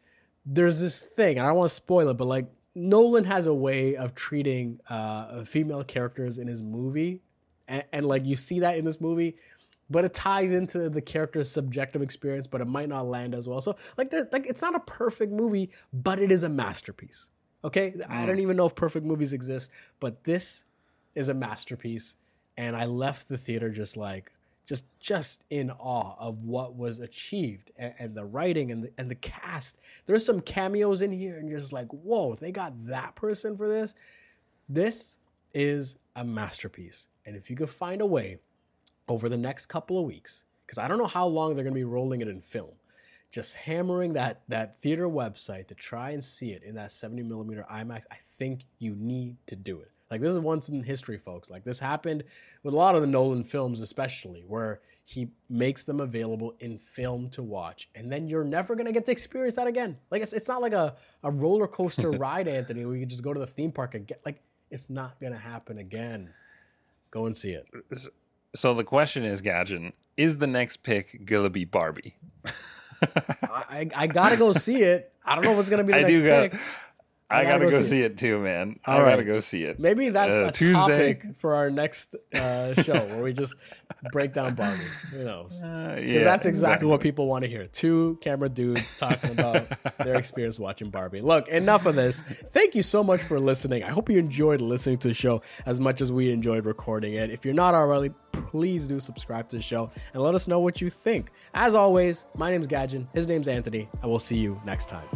there's 0.46 0.78
this 0.80 1.02
thing, 1.02 1.38
and 1.38 1.46
I 1.46 1.50
don't 1.50 1.56
want 1.58 1.68
to 1.70 1.74
spoil 1.74 2.08
it, 2.10 2.14
but 2.14 2.26
like 2.26 2.46
Nolan 2.74 3.24
has 3.24 3.46
a 3.46 3.54
way 3.54 3.96
of 3.96 4.14
treating 4.14 4.80
uh, 4.90 5.44
female 5.44 5.84
characters 5.84 6.38
in 6.38 6.48
his 6.48 6.62
movie, 6.62 7.22
and, 7.68 7.84
and 7.92 8.04
like 8.06 8.26
you 8.26 8.36
see 8.36 8.60
that 8.60 8.76
in 8.76 8.84
this 8.84 9.00
movie, 9.00 9.36
but 9.88 10.04
it 10.04 10.12
ties 10.12 10.52
into 10.52 10.90
the 10.90 11.00
character's 11.00 11.50
subjective 11.50 12.02
experience, 12.02 12.46
but 12.46 12.60
it 12.60 12.66
might 12.66 12.88
not 12.90 13.06
land 13.06 13.34
as 13.34 13.48
well. 13.48 13.60
So 13.62 13.76
like, 13.96 14.12
like 14.32 14.46
it's 14.46 14.60
not 14.60 14.74
a 14.74 14.80
perfect 14.80 15.32
movie, 15.32 15.70
but 15.92 16.18
it 16.18 16.30
is 16.30 16.42
a 16.42 16.48
masterpiece. 16.48 17.30
Okay, 17.64 17.94
I 18.08 18.26
don't 18.26 18.40
even 18.40 18.56
know 18.56 18.66
if 18.66 18.74
perfect 18.74 19.06
movies 19.06 19.32
exist, 19.32 19.70
but 20.00 20.24
this 20.24 20.64
is 21.14 21.30
a 21.30 21.34
masterpiece, 21.34 22.16
and 22.58 22.76
I 22.76 22.84
left 22.84 23.28
the 23.30 23.38
theater 23.38 23.70
just 23.70 23.96
like 23.96 24.30
just 24.64 24.84
just 24.98 25.44
in 25.50 25.70
awe 25.70 26.14
of 26.18 26.42
what 26.42 26.74
was 26.74 27.00
achieved 27.00 27.70
and, 27.76 27.94
and 27.98 28.14
the 28.14 28.24
writing 28.24 28.70
and 28.70 28.84
the, 28.84 28.92
and 28.98 29.10
the 29.10 29.14
cast. 29.14 29.78
There's 30.06 30.24
some 30.24 30.40
cameos 30.40 31.02
in 31.02 31.12
here, 31.12 31.38
and 31.38 31.48
you're 31.48 31.58
just 31.58 31.72
like, 31.72 31.88
whoa, 31.88 32.34
they 32.34 32.50
got 32.50 32.72
that 32.86 33.14
person 33.14 33.56
for 33.56 33.68
this. 33.68 33.94
This 34.68 35.18
is 35.52 35.98
a 36.16 36.24
masterpiece, 36.24 37.08
and 37.26 37.36
if 37.36 37.50
you 37.50 37.56
could 37.56 37.70
find 37.70 38.00
a 38.00 38.06
way 38.06 38.38
over 39.08 39.28
the 39.28 39.36
next 39.36 39.66
couple 39.66 39.98
of 39.98 40.06
weeks, 40.06 40.44
because 40.66 40.78
I 40.78 40.88
don't 40.88 40.98
know 40.98 41.06
how 41.06 41.26
long 41.26 41.54
they're 41.54 41.64
going 41.64 41.74
to 41.74 41.78
be 41.78 41.84
rolling 41.84 42.22
it 42.22 42.28
in 42.28 42.40
film, 42.40 42.72
just 43.30 43.54
hammering 43.54 44.14
that 44.14 44.42
that 44.48 44.80
theater 44.80 45.08
website 45.08 45.68
to 45.68 45.74
try 45.74 46.10
and 46.10 46.24
see 46.24 46.52
it 46.52 46.62
in 46.62 46.74
that 46.76 46.92
70 46.92 47.22
millimeter 47.22 47.66
IMAX, 47.70 48.04
I 48.10 48.16
think 48.16 48.64
you 48.78 48.94
need 48.94 49.36
to 49.46 49.56
do 49.56 49.80
it. 49.80 49.90
Like 50.14 50.20
this 50.20 50.32
is 50.32 50.38
once 50.38 50.68
in 50.68 50.80
history, 50.84 51.18
folks. 51.18 51.50
Like 51.50 51.64
this 51.64 51.80
happened 51.80 52.22
with 52.62 52.72
a 52.72 52.76
lot 52.76 52.94
of 52.94 53.00
the 53.00 53.08
Nolan 53.08 53.42
films, 53.42 53.80
especially 53.80 54.44
where 54.46 54.80
he 55.04 55.32
makes 55.50 55.82
them 55.82 55.98
available 55.98 56.54
in 56.60 56.78
film 56.78 57.30
to 57.30 57.42
watch, 57.42 57.88
and 57.96 58.12
then 58.12 58.28
you're 58.28 58.44
never 58.44 58.76
gonna 58.76 58.92
get 58.92 59.06
to 59.06 59.10
experience 59.10 59.56
that 59.56 59.66
again. 59.66 59.98
Like 60.12 60.22
it's 60.22 60.32
it's 60.32 60.46
not 60.46 60.62
like 60.62 60.72
a, 60.72 60.94
a 61.24 61.32
roller 61.32 61.66
coaster 61.66 62.10
ride, 62.12 62.46
Anthony, 62.46 62.84
where 62.84 62.94
you 62.94 63.00
can 63.00 63.08
just 63.08 63.24
go 63.24 63.34
to 63.34 63.40
the 63.40 63.46
theme 63.48 63.72
park 63.72 63.96
and 63.96 64.06
get 64.06 64.20
like 64.24 64.40
it's 64.70 64.88
not 64.88 65.18
gonna 65.20 65.36
happen 65.36 65.78
again. 65.78 66.32
Go 67.10 67.26
and 67.26 67.36
see 67.36 67.50
it. 67.50 67.66
So 68.54 68.72
the 68.72 68.84
question 68.84 69.24
is, 69.24 69.40
Gadget, 69.40 69.94
is 70.16 70.38
the 70.38 70.46
next 70.46 70.84
pick 70.84 71.24
gonna 71.24 71.50
be 71.50 71.64
Barbie? 71.64 72.14
I, 73.50 73.88
I, 73.96 74.06
gotta 74.06 74.36
go 74.36 74.52
see 74.52 74.82
it. 74.82 75.12
I 75.24 75.34
don't 75.34 75.42
know 75.42 75.54
what's 75.54 75.70
gonna 75.70 75.82
be 75.82 75.92
the 75.92 75.98
I 75.98 76.02
next 76.02 76.18
do 76.18 76.22
pick. 76.22 76.54
I, 77.34 77.42
gotta 77.44 77.64
gotta 77.64 77.70
go 77.70 77.82
see 77.82 77.88
see 77.88 78.02
it 78.02 78.16
too, 78.18 78.38
man. 78.40 78.78
I 78.84 78.98
All 78.98 79.04
gotta 79.04 79.24
go 79.24 79.40
see 79.40 79.64
it. 79.64 79.78
Maybe 79.78 80.08
that's 80.10 80.40
Uh, 80.40 80.46
a 80.46 80.52
Tuesday. 80.52 81.14
topic 81.14 81.36
for 81.36 81.54
our 81.54 81.70
next 81.70 82.14
uh, 82.34 82.74
show 82.82 83.04
where 83.06 83.22
we 83.22 83.32
just 83.32 83.54
break 84.12 84.32
down 84.32 84.54
Barbie. 84.54 84.82
Who 85.12 85.24
knows? 85.24 85.62
Uh, 85.62 85.94
Because 85.96 86.04
yeah, 86.10 86.24
that's 86.24 86.46
exactly 86.46 86.88
what 86.88 87.00
people 87.00 87.26
want 87.26 87.42
to 87.44 87.48
hear. 87.50 87.64
Two 87.66 88.18
camera 88.20 88.48
dudes 88.48 88.94
talking 88.98 89.32
about 89.32 89.66
their 89.98 90.16
experience 90.16 90.58
watching 90.58 90.90
Barbie. 90.90 91.20
Look, 91.20 91.48
enough 91.48 91.86
of 91.86 91.94
this. 91.94 92.22
Thank 92.22 92.74
you 92.74 92.82
so 92.82 93.02
much 93.04 93.22
for 93.22 93.38
listening. 93.40 93.82
I 93.84 93.90
hope 93.90 94.08
you 94.10 94.18
enjoyed 94.18 94.60
listening 94.60 94.98
to 94.98 95.08
the 95.08 95.14
show 95.14 95.42
as 95.66 95.80
much 95.80 96.00
as 96.00 96.12
we 96.12 96.30
enjoyed 96.30 96.64
recording 96.66 97.14
it. 97.14 97.30
If 97.30 97.44
you're 97.44 97.54
not 97.54 97.74
already, 97.74 98.10
please 98.32 98.86
do 98.88 99.00
subscribe 99.00 99.48
to 99.50 99.56
the 99.56 99.62
show 99.62 99.90
and 100.12 100.22
let 100.22 100.34
us 100.34 100.46
know 100.48 100.60
what 100.60 100.80
you 100.80 100.90
think. 100.90 101.30
As 101.54 101.74
always, 101.74 102.26
my 102.36 102.50
name's 102.50 102.66
Gadget. 102.66 103.06
His 103.14 103.28
name's 103.28 103.48
Anthony, 103.48 103.88
and 104.02 104.10
we'll 104.10 104.18
see 104.18 104.36
you 104.36 104.60
next 104.64 104.88
time. 104.88 105.06